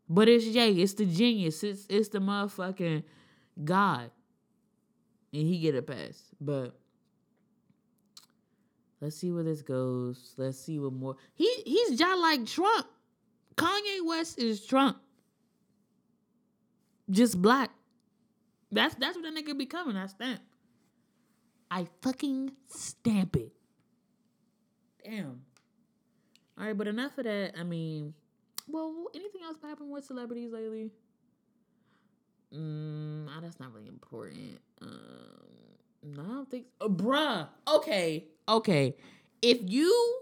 But 0.09 0.27
it's 0.27 0.45
Jay, 0.45 0.71
it's 0.73 0.93
the 0.93 1.05
genius, 1.05 1.63
it's 1.63 1.85
it's 1.89 2.09
the 2.09 2.19
motherfucking 2.19 3.03
God. 3.63 4.11
And 5.33 5.47
he 5.47 5.59
get 5.59 5.75
a 5.75 5.81
pass. 5.81 6.21
But 6.41 6.75
Let's 9.01 9.15
see 9.15 9.31
where 9.31 9.43
this 9.43 9.63
goes. 9.63 10.35
Let's 10.37 10.59
see 10.59 10.77
what 10.77 10.93
more. 10.93 11.15
He 11.33 11.51
he's 11.65 11.97
just 11.97 12.21
like 12.21 12.45
Trump. 12.45 12.85
Kanye 13.61 14.05
West 14.05 14.39
is 14.39 14.65
Trump. 14.65 14.97
Just 17.09 17.41
black. 17.41 17.71
That's 18.71 18.95
that's 18.95 19.17
what 19.17 19.23
that 19.23 19.35
nigga 19.35 19.57
becoming. 19.57 19.97
I 19.97 20.07
stamp. 20.07 20.41
I 21.69 21.87
fucking 22.01 22.51
stamp 22.67 23.35
it. 23.35 23.51
Damn. 25.03 25.41
All 26.57 26.65
right, 26.65 26.77
but 26.77 26.87
enough 26.87 27.17
of 27.17 27.25
that. 27.25 27.53
I 27.57 27.63
mean, 27.63 28.13
well, 28.67 29.07
anything 29.13 29.41
else 29.43 29.57
happened 29.61 29.91
with 29.91 30.05
celebrities 30.05 30.51
lately? 30.51 30.91
Mm, 32.53 33.27
that's 33.41 33.59
not 33.59 33.73
really 33.73 33.87
important. 33.87 34.59
Um, 34.81 34.89
no, 36.03 36.21
I 36.21 36.27
don't 36.27 36.51
think. 36.51 36.65
So. 36.79 36.87
Uh, 36.87 36.89
bruh. 36.89 37.47
Okay 37.67 38.25
okay, 38.51 38.95
if 39.41 39.57
you 39.63 40.21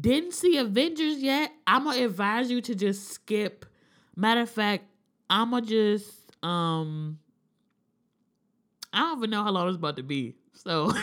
didn't 0.00 0.32
see 0.34 0.56
Avengers 0.58 1.18
yet, 1.18 1.52
I'm 1.66 1.84
gonna 1.84 2.04
advise 2.04 2.50
you 2.50 2.60
to 2.62 2.74
just 2.74 3.10
skip. 3.10 3.64
Matter 4.16 4.40
of 4.42 4.50
fact, 4.50 4.84
I'm 5.30 5.50
gonna 5.50 5.64
just 5.66 6.10
um. 6.42 7.18
I 8.92 9.00
don't 9.00 9.18
even 9.18 9.30
know 9.30 9.42
how 9.44 9.50
long 9.50 9.68
it's 9.68 9.76
about 9.76 9.96
to 9.96 10.02
be, 10.02 10.34
so. 10.54 10.90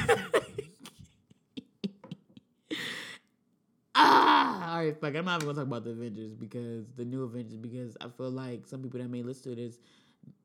ah, 3.95 4.71
all 4.71 4.77
right, 4.79 4.99
fuck. 4.99 5.15
I'm 5.15 5.25
not 5.25 5.43
even 5.43 5.53
gonna 5.53 5.59
talk 5.59 5.67
about 5.67 5.83
the 5.83 5.91
Avengers 5.91 6.33
because 6.33 6.85
the 6.95 7.05
new 7.05 7.23
Avengers 7.23 7.57
because 7.57 7.95
I 8.01 8.07
feel 8.09 8.31
like 8.31 8.65
some 8.67 8.81
people 8.81 8.99
that 8.99 9.09
may 9.09 9.21
listen 9.21 9.55
to 9.55 9.61
this 9.61 9.77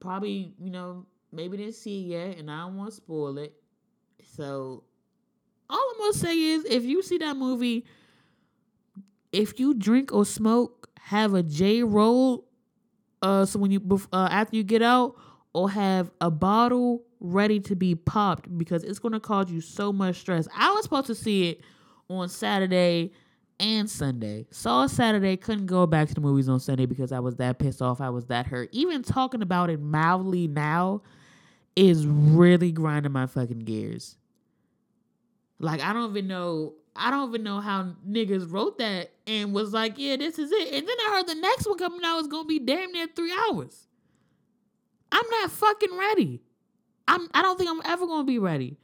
probably 0.00 0.52
you 0.58 0.70
know 0.70 1.06
maybe 1.32 1.56
didn't 1.56 1.74
see 1.74 2.04
it 2.04 2.08
yet, 2.08 2.38
and 2.38 2.50
I 2.50 2.60
don't 2.60 2.76
want 2.76 2.90
to 2.90 2.96
spoil 2.96 3.38
it. 3.38 3.54
So 4.36 4.84
all 5.70 5.92
I'm 5.94 5.98
gonna 5.98 6.12
say 6.14 6.38
is 6.38 6.64
if 6.64 6.84
you 6.84 7.02
see 7.02 7.18
that 7.18 7.36
movie, 7.36 7.84
if 9.32 9.58
you 9.58 9.74
drink 9.74 10.12
or 10.12 10.24
smoke, 10.24 10.88
have 11.00 11.34
a 11.34 11.42
J 11.42 11.82
roll. 11.82 12.46
Uh, 13.20 13.44
so 13.44 13.58
when 13.58 13.70
you 13.70 13.80
uh, 14.12 14.28
after 14.30 14.56
you 14.56 14.62
get 14.62 14.82
out, 14.82 15.16
or 15.52 15.70
have 15.70 16.10
a 16.20 16.30
bottle 16.30 17.02
ready 17.20 17.58
to 17.58 17.74
be 17.74 17.94
popped 17.94 18.56
because 18.58 18.84
it's 18.84 18.98
gonna 18.98 19.20
cause 19.20 19.50
you 19.50 19.60
so 19.60 19.92
much 19.92 20.16
stress. 20.16 20.46
I 20.56 20.70
was 20.70 20.84
supposed 20.84 21.06
to 21.06 21.14
see 21.14 21.50
it 21.50 21.60
on 22.08 22.28
Saturday 22.28 23.12
and 23.58 23.90
Sunday. 23.90 24.46
Saw 24.50 24.86
Saturday, 24.86 25.36
couldn't 25.36 25.66
go 25.66 25.86
back 25.86 26.08
to 26.08 26.14
the 26.14 26.20
movies 26.20 26.48
on 26.48 26.60
Sunday 26.60 26.86
because 26.86 27.10
I 27.12 27.18
was 27.18 27.36
that 27.36 27.58
pissed 27.58 27.82
off. 27.82 28.00
I 28.00 28.10
was 28.10 28.26
that 28.26 28.46
hurt. 28.46 28.68
Even 28.72 29.02
talking 29.02 29.42
about 29.42 29.70
it 29.70 29.80
mildly 29.80 30.46
now 30.46 31.02
is 31.74 32.06
really 32.06 32.72
grinding 32.72 33.12
my 33.12 33.26
fucking 33.26 33.60
gears. 33.60 34.16
Like 35.58 35.80
I 35.82 35.92
don't 35.92 36.10
even 36.10 36.28
know 36.28 36.74
I 36.98 37.10
don't 37.10 37.28
even 37.28 37.42
know 37.42 37.60
how 37.60 37.94
niggas 38.08 38.50
wrote 38.52 38.78
that 38.78 39.10
and 39.26 39.52
was 39.52 39.72
like, 39.72 39.94
yeah, 39.96 40.16
this 40.16 40.38
is 40.38 40.50
it. 40.52 40.74
And 40.74 40.86
then 40.86 40.96
I 41.06 41.16
heard 41.16 41.26
the 41.26 41.34
next 41.34 41.66
one 41.66 41.78
coming 41.78 42.00
out 42.04 42.16
was 42.16 42.28
gonna 42.28 42.46
be 42.46 42.58
damn 42.58 42.92
near 42.92 43.06
three 43.14 43.32
hours. 43.32 43.86
I'm 45.10 45.28
not 45.30 45.50
fucking 45.50 45.96
ready. 45.96 46.42
I'm 47.06 47.28
I 47.32 47.42
don't 47.42 47.58
think 47.58 47.70
I'm 47.70 47.80
ever 47.84 48.06
gonna 48.06 48.24
be 48.24 48.38
ready. 48.38 48.76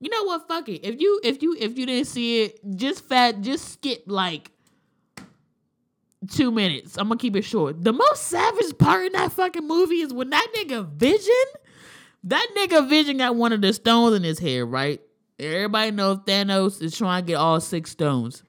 You 0.00 0.10
know 0.10 0.24
what? 0.24 0.46
Fuck 0.46 0.68
it. 0.68 0.86
If 0.86 1.00
you 1.00 1.20
if 1.24 1.42
you 1.42 1.56
if 1.58 1.78
you 1.78 1.86
didn't 1.86 2.06
see 2.06 2.42
it, 2.42 2.60
just 2.76 3.04
fat, 3.08 3.40
just 3.40 3.72
skip 3.72 4.02
like 4.06 4.50
two 6.30 6.50
minutes. 6.50 6.98
I'm 6.98 7.08
gonna 7.08 7.18
keep 7.18 7.36
it 7.36 7.42
short. 7.42 7.82
The 7.82 7.92
most 7.92 8.24
savage 8.24 8.76
part 8.78 9.06
in 9.06 9.12
that 9.12 9.32
fucking 9.32 9.66
movie 9.66 10.00
is 10.00 10.12
when 10.12 10.30
that 10.30 10.46
nigga 10.56 10.86
Vision, 10.86 11.32
that 12.24 12.46
nigga 12.56 12.88
Vision 12.88 13.18
got 13.18 13.36
one 13.36 13.52
of 13.52 13.62
the 13.62 13.72
stones 13.72 14.14
in 14.16 14.22
his 14.22 14.38
hair, 14.38 14.66
right? 14.66 15.00
Everybody 15.38 15.90
knows 15.90 16.18
Thanos 16.18 16.80
is 16.80 16.96
trying 16.96 17.24
to 17.24 17.26
get 17.26 17.34
all 17.34 17.60
six 17.60 17.90
stones. 17.90 18.42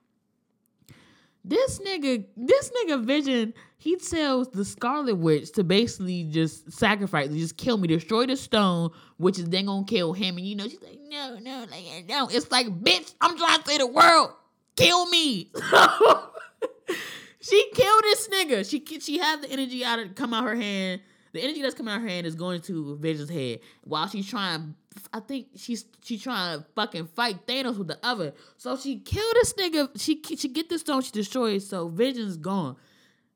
This 1.43 1.79
nigga, 1.79 2.25
this 2.35 2.71
nigga 2.71 3.03
Vision, 3.03 3.53
he 3.77 3.95
tells 3.95 4.49
the 4.49 4.65
Scarlet 4.65 5.15
Witch 5.15 5.51
to 5.53 5.63
basically 5.63 6.25
just 6.25 6.71
sacrifice, 6.71 7.29
just 7.29 7.57
kill 7.57 7.77
me, 7.77 7.87
destroy 7.87 8.25
the 8.25 8.35
stone, 8.35 8.89
which 9.17 9.39
is 9.39 9.45
then 9.45 9.65
gonna 9.65 9.85
kill 9.85 10.13
him. 10.13 10.37
And 10.37 10.45
you 10.45 10.55
know, 10.55 10.67
she's 10.67 10.81
like, 10.81 10.99
no, 11.07 11.37
no, 11.39 11.65
like 11.71 12.05
no. 12.07 12.27
It's 12.29 12.51
like, 12.51 12.67
bitch, 12.67 13.13
I'm 13.21 13.37
trying 13.37 13.61
to 13.61 13.69
save 13.69 13.79
the 13.79 13.87
world. 13.87 14.31
Kill 14.75 15.09
me. 15.09 15.51
she 17.39 17.71
killed 17.73 18.03
this 18.03 18.27
nigga. 18.27 18.69
She 18.69 18.83
she 18.99 19.17
had 19.17 19.41
the 19.41 19.49
energy 19.49 19.85
out 19.85 19.99
of 19.99 20.15
come 20.15 20.33
out 20.33 20.43
her 20.43 20.55
hand. 20.55 21.01
The 21.37 21.43
energy 21.43 21.61
that's 21.61 21.75
coming 21.75 21.93
out 21.93 22.01
her 22.01 22.07
hand 22.07 22.27
is 22.27 22.35
going 22.35 22.61
to 22.61 22.97
Vision's 22.97 23.29
head 23.29 23.59
while 23.83 24.07
she's 24.07 24.27
trying 24.27 24.75
I 25.13 25.19
think 25.19 25.47
she's 25.55 25.85
she 26.03 26.17
trying 26.17 26.59
to 26.59 26.65
fucking 26.75 27.07
fight 27.07 27.45
Thanos 27.45 27.77
with 27.77 27.87
the 27.87 27.99
other. 28.03 28.33
So 28.57 28.77
she 28.77 28.99
killed 28.99 29.35
this 29.35 29.53
nigga. 29.53 29.89
She 29.99 30.21
she 30.35 30.47
get 30.47 30.69
this 30.69 30.81
stone. 30.81 31.01
She 31.01 31.11
destroys. 31.11 31.67
So 31.67 31.87
Vision's 31.87 32.37
gone. 32.37 32.75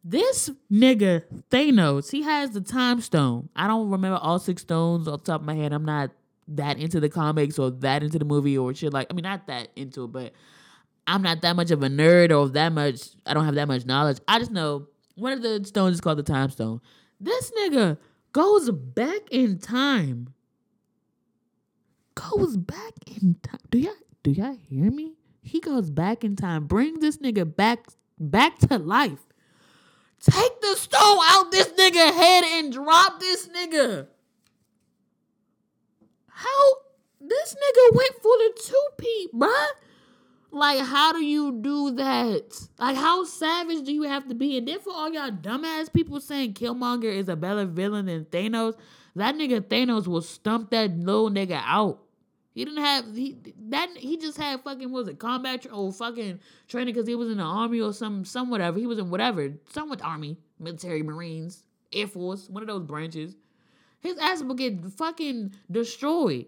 This 0.04 0.50
nigga 0.72 1.24
Thanos, 1.52 2.12
he 2.12 2.24
has 2.24 2.52
the 2.52 2.62
time 2.62 3.02
stone. 3.02 3.50
I 3.56 3.68
don't 3.68 3.90
remember 3.90 4.18
all 4.18 4.40
six 4.40 4.64
stones 4.64 5.08
off 5.08 5.24
top 5.24 5.42
of 5.42 5.46
my 5.46 5.54
head. 5.54 5.74
I'm 5.74 5.86
not 5.86 6.12
that 6.48 6.80
into 6.80 7.00
the 7.00 7.10
comics 7.10 7.60
or 7.60 7.72
that 7.72 8.04
into 8.04 8.20
the 8.20 8.26
movie 8.26 8.58
or 8.58 8.74
shit 8.74 8.94
like. 8.94 9.08
I 9.10 9.14
mean, 9.14 9.24
not 9.24 9.48
that 9.48 9.70
into 9.76 10.06
it, 10.06 10.12
but 10.12 10.34
I'm 11.08 11.22
not 11.22 11.42
that 11.42 11.56
much 11.56 11.72
of 11.72 11.84
a 11.84 11.88
nerd 11.88 12.36
or 12.36 12.50
that 12.50 12.74
much. 12.74 13.10
I 13.26 13.34
don't 13.34 13.46
have 13.46 13.56
that 13.56 13.68
much 13.68 13.86
knowledge. 13.86 14.18
I 14.28 14.40
just 14.40 14.52
know 14.52 14.88
one 15.16 15.34
of 15.34 15.42
the 15.42 15.64
stones 15.66 15.96
is 15.96 16.02
called 16.02 16.18
the 16.18 16.24
time 16.24 16.50
stone. 16.50 16.82
This 17.22 17.52
nigga 17.52 17.98
goes 18.34 18.72
back 18.72 19.22
in 19.32 19.60
time 19.60 20.34
goes 22.30 22.58
back 22.58 22.94
in 23.08 23.36
time. 23.42 23.60
Do 23.70 23.80
y'all 23.80 23.94
do 24.24 24.32
y'all 24.32 24.58
hear 24.70 24.92
me? 24.92 25.14
He 25.42 25.60
goes 25.60 25.90
back 25.90 26.24
in 26.24 26.36
time. 26.36 26.66
Bring 26.66 27.00
this 27.00 27.18
nigga 27.18 27.56
back 27.56 27.86
back 28.20 28.60
to 28.60 28.78
life. 28.78 29.20
Take 30.20 30.62
the 30.62 30.76
stone 30.76 31.20
out 31.30 31.52
this 31.52 31.70
nigga 31.70 32.14
head 32.14 32.44
and 32.44 32.72
drop 32.72 33.20
this 33.20 33.48
nigga. 33.48 34.08
How 36.28 36.74
this 37.20 37.56
nigga 37.56 37.96
went 37.96 38.14
for 38.22 38.38
the 38.38 38.62
two 38.64 38.88
P, 38.98 39.30
bruh? 39.34 39.68
Like, 40.54 40.86
how 40.86 41.14
do 41.14 41.24
you 41.24 41.54
do 41.62 41.92
that? 41.92 42.68
Like, 42.78 42.98
how 42.98 43.24
savage 43.24 43.86
do 43.86 43.94
you 43.94 44.04
have 44.04 44.28
to 44.28 44.36
be? 44.36 44.58
And 44.58 44.68
then 44.68 44.80
for 44.80 44.92
all 44.92 45.12
y'all 45.12 45.32
dumbass 45.32 45.92
people 45.92 46.20
saying 46.20 46.54
Killmonger 46.56 47.06
is 47.06 47.30
a 47.30 47.38
better 47.38 47.66
villain 47.66 48.08
than 48.08 48.26
Thanos, 48.26 48.76
that 49.16 49.36
nigga 49.36 49.62
Thanos 49.62 50.08
will 50.08 50.22
stump 50.22 50.72
that 50.72 50.98
little 50.98 51.30
nigga 51.30 51.62
out. 51.64 52.02
He 52.54 52.66
didn't 52.66 52.84
have 52.84 53.16
he 53.16 53.38
that 53.70 53.90
he 53.96 54.18
just 54.18 54.38
had 54.38 54.62
fucking 54.62 54.92
was 54.92 55.08
it 55.08 55.20
combat 55.20 55.66
or 55.68 55.70
oh, 55.72 55.92
fucking 55.92 56.42
training 56.68 56.94
because 56.94 57.08
he 57.08 57.16
was 57.16 57.30
in 57.30 57.38
the 57.38 57.44
army 57.44 57.80
or 57.80 57.94
some 57.94 58.26
some 58.26 58.50
whatever 58.50 58.78
he 58.78 58.88
was 58.88 59.00
in 59.00 59.10
whatever 59.10 59.54
some 59.70 59.90
with 59.90 60.04
army 60.04 60.38
military 60.60 61.02
marines 61.02 61.64
air 61.94 62.08
force 62.08 62.50
one 62.50 62.62
of 62.62 62.68
those 62.68 62.84
branches. 62.84 63.36
His 64.02 64.18
ass 64.18 64.44
will 64.44 64.56
get 64.56 64.84
fucking 64.84 65.54
destroyed. 65.70 66.48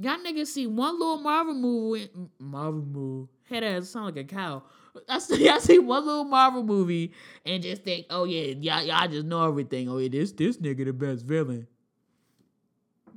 Y'all 0.00 0.16
niggas 0.18 0.46
see 0.46 0.66
one 0.66 0.98
little 0.98 1.18
Marvel 1.18 1.54
movie 1.54 2.08
Marvel 2.38 2.82
movie 2.82 3.28
head 3.44 3.62
ass 3.62 3.90
sound 3.90 4.06
like 4.06 4.16
a 4.16 4.24
cow. 4.24 4.62
I 5.06 5.18
see 5.18 5.48
I 5.50 5.58
see 5.58 5.78
one 5.78 6.06
little 6.06 6.24
Marvel 6.24 6.62
movie 6.62 7.12
and 7.44 7.62
just 7.62 7.82
think 7.84 8.06
oh 8.08 8.24
yeah 8.24 8.54
y'all 8.58 8.82
y'all 8.82 9.08
just 9.08 9.26
know 9.26 9.46
everything 9.46 9.90
oh 9.90 9.98
yeah 9.98 10.08
this 10.08 10.32
this 10.32 10.56
nigga 10.56 10.86
the 10.86 10.92
best 10.94 11.26
villain. 11.26 11.66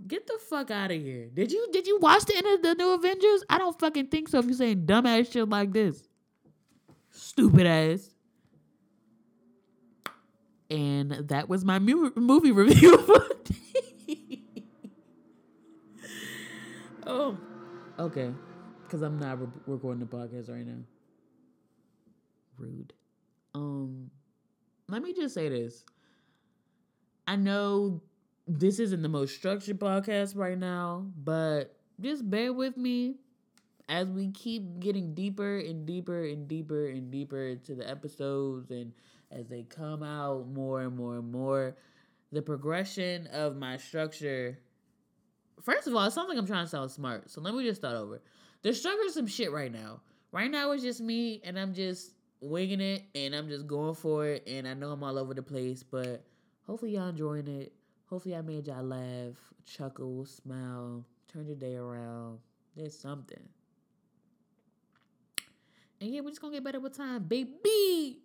Get 0.05 0.27
the 0.27 0.37
fuck 0.49 0.71
out 0.71 0.91
of 0.91 1.01
here. 1.01 1.29
Did 1.33 1.53
you 1.53 1.69
did 1.71 1.87
you 1.87 1.99
watch 1.99 2.25
the 2.25 2.35
end 2.35 2.47
of 2.47 2.61
the 2.61 2.75
new 2.75 2.93
Avengers? 2.93 3.45
I 3.49 3.57
don't 3.57 3.79
fucking 3.79 4.07
think 4.07 4.27
so 4.27 4.39
if 4.39 4.45
you're 4.45 4.53
saying 4.53 4.85
dumbass 4.85 5.31
shit 5.31 5.47
like 5.47 5.71
this. 5.71 6.09
Stupid 7.11 7.65
ass. 7.65 8.09
And 10.69 11.11
that 11.11 11.47
was 11.47 11.63
my 11.63 11.79
mu- 11.79 12.11
movie 12.15 12.51
review. 12.63 12.97
Oh, 17.07 17.37
okay. 17.99 18.31
Because 18.83 19.01
I'm 19.01 19.19
not 19.19 19.39
re- 19.39 19.47
recording 19.67 19.99
the 19.99 20.05
podcast 20.05 20.49
right 20.49 20.65
now. 20.65 20.83
Rude. 22.57 22.93
Um, 23.55 24.11
let 24.89 25.01
me 25.01 25.13
just 25.13 25.33
say 25.33 25.49
this. 25.49 25.85
I 27.27 27.35
know 27.35 28.01
this 28.47 28.79
isn't 28.79 29.01
the 29.01 29.09
most 29.09 29.35
structured 29.35 29.79
podcast 29.79 30.35
right 30.35 30.57
now, 30.57 31.07
but 31.23 31.75
just 32.01 32.29
bear 32.29 32.51
with 32.51 32.75
me 32.77 33.15
as 33.89 34.07
we 34.07 34.31
keep 34.31 34.79
getting 34.79 35.13
deeper 35.13 35.57
and 35.59 35.85
deeper 35.85 36.25
and 36.25 36.47
deeper 36.47 36.87
and 36.87 37.11
deeper 37.11 37.47
into 37.47 37.75
the 37.75 37.89
episodes 37.89 38.71
and 38.71 38.93
as 39.31 39.47
they 39.47 39.63
come 39.63 40.03
out 40.03 40.47
more 40.47 40.81
and 40.81 40.95
more 40.95 41.15
and 41.17 41.31
more. 41.31 41.75
The 42.31 42.41
progression 42.41 43.27
of 43.27 43.57
my 43.57 43.77
structure. 43.77 44.59
First 45.63 45.87
of 45.87 45.95
all, 45.95 46.03
it 46.03 46.11
sounds 46.11 46.29
like 46.29 46.37
I'm 46.37 46.45
trying 46.45 46.65
to 46.65 46.69
sound 46.69 46.91
smart. 46.91 47.29
So 47.31 47.41
let 47.41 47.55
me 47.55 47.63
just 47.63 47.81
start 47.81 47.95
over. 47.95 48.21
The 48.61 48.73
structure 48.73 49.03
is 49.05 49.13
some 49.13 49.27
shit 49.27 49.51
right 49.51 49.71
now. 49.71 50.01
Right 50.31 50.51
now 50.51 50.71
it's 50.71 50.83
just 50.83 51.01
me 51.01 51.41
and 51.43 51.57
I'm 51.57 51.73
just 51.73 52.11
winging 52.41 52.81
it 52.81 53.03
and 53.15 53.33
I'm 53.33 53.47
just 53.47 53.65
going 53.67 53.95
for 53.95 54.27
it 54.27 54.43
and 54.47 54.67
I 54.67 54.73
know 54.73 54.91
I'm 54.91 55.03
all 55.03 55.17
over 55.17 55.33
the 55.33 55.41
place, 55.41 55.83
but 55.83 56.23
hopefully 56.67 56.91
y'all 56.91 57.09
enjoying 57.09 57.47
it. 57.47 57.73
Hopefully, 58.13 58.35
I 58.35 58.41
made 58.41 58.67
y'all 58.67 58.83
laugh, 58.83 59.35
chuckle, 59.65 60.25
smile, 60.25 61.03
turn 61.31 61.47
your 61.47 61.55
day 61.55 61.75
around. 61.75 62.37
There's 62.75 62.95
something. 62.95 63.41
And 65.99 66.11
yeah, 66.11 66.21
we're 66.21 66.29
just 66.29 66.41
gonna 66.41 66.53
get 66.53 66.63
better 66.63 66.79
with 66.79 66.95
time, 66.95 67.23
baby. 67.23 68.19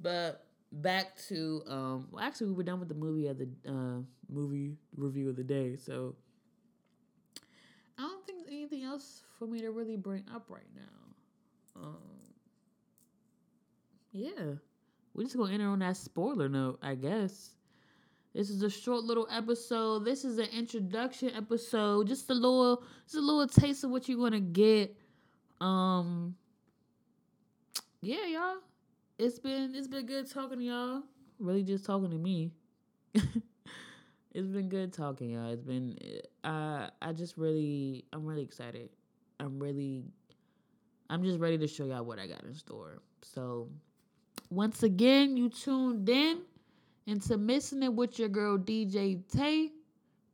But 0.00 0.46
back 0.72 1.16
to 1.28 1.62
um 1.66 2.08
well 2.10 2.22
actually 2.22 2.46
we 2.46 2.52
were 2.52 2.62
done 2.62 2.78
with 2.78 2.90
the 2.90 2.94
movie 2.94 3.26
of 3.26 3.38
the 3.38 3.48
uh 3.66 4.02
movie 4.28 4.76
review 4.96 5.28
of 5.28 5.36
the 5.36 5.44
day, 5.44 5.76
so 5.76 6.14
I 7.98 8.02
don't 8.02 8.24
think 8.24 8.46
there's 8.46 8.54
anything 8.68 8.86
else 8.86 9.22
for 9.38 9.46
me 9.46 9.60
to 9.60 9.70
really 9.70 9.96
bring 9.96 10.24
up 10.34 10.46
right 10.48 10.62
now. 10.74 11.82
Um 11.82 11.96
yeah. 14.12 14.54
We're 15.14 15.24
just 15.24 15.36
gonna 15.36 15.52
enter 15.52 15.68
on 15.68 15.78
that 15.80 15.96
spoiler 15.96 16.48
note, 16.48 16.78
I 16.82 16.94
guess. 16.94 17.50
This 18.34 18.50
is 18.50 18.62
a 18.62 18.70
short 18.70 19.04
little 19.04 19.26
episode. 19.30 20.04
This 20.04 20.24
is 20.24 20.38
an 20.38 20.48
introduction 20.52 21.30
episode. 21.34 22.06
Just 22.06 22.30
a 22.30 22.34
little, 22.34 22.84
just 23.04 23.16
a 23.16 23.20
little 23.20 23.46
taste 23.46 23.84
of 23.84 23.90
what 23.90 24.08
you're 24.08 24.18
gonna 24.18 24.40
get. 24.40 24.96
Um, 25.60 26.36
yeah, 28.00 28.26
y'all. 28.26 28.56
It's 29.18 29.38
been 29.38 29.74
it's 29.74 29.88
been 29.88 30.06
good 30.06 30.30
talking 30.30 30.58
to 30.58 30.64
y'all. 30.64 31.02
Really, 31.38 31.62
just 31.62 31.84
talking 31.84 32.10
to 32.10 32.18
me. 32.18 32.52
it's 34.32 34.48
been 34.48 34.68
good 34.68 34.92
talking, 34.92 35.30
y'all. 35.30 35.50
It's 35.50 35.62
been 35.62 35.96
uh, 36.44 36.88
I 37.00 37.12
just 37.12 37.36
really 37.36 38.04
I'm 38.12 38.24
really 38.24 38.42
excited. 38.42 38.90
I'm 39.40 39.58
really 39.58 40.04
I'm 41.10 41.22
just 41.22 41.38
ready 41.38 41.58
to 41.58 41.66
show 41.66 41.84
y'all 41.86 42.04
what 42.04 42.18
I 42.18 42.26
got 42.26 42.42
in 42.44 42.54
store. 42.54 42.98
So 43.22 43.68
once 44.50 44.82
again, 44.82 45.36
you 45.36 45.48
tuned 45.48 46.08
in 46.08 46.42
into 47.06 47.38
missing 47.38 47.82
it 47.82 47.92
with 47.92 48.18
your 48.18 48.28
girl 48.28 48.58
DJ 48.58 49.20
Tay, 49.28 49.70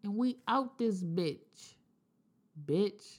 and 0.03 0.17
we 0.17 0.39
out 0.49 0.77
this 0.79 1.03
bitch. 1.03 1.75
Bitch. 2.67 3.19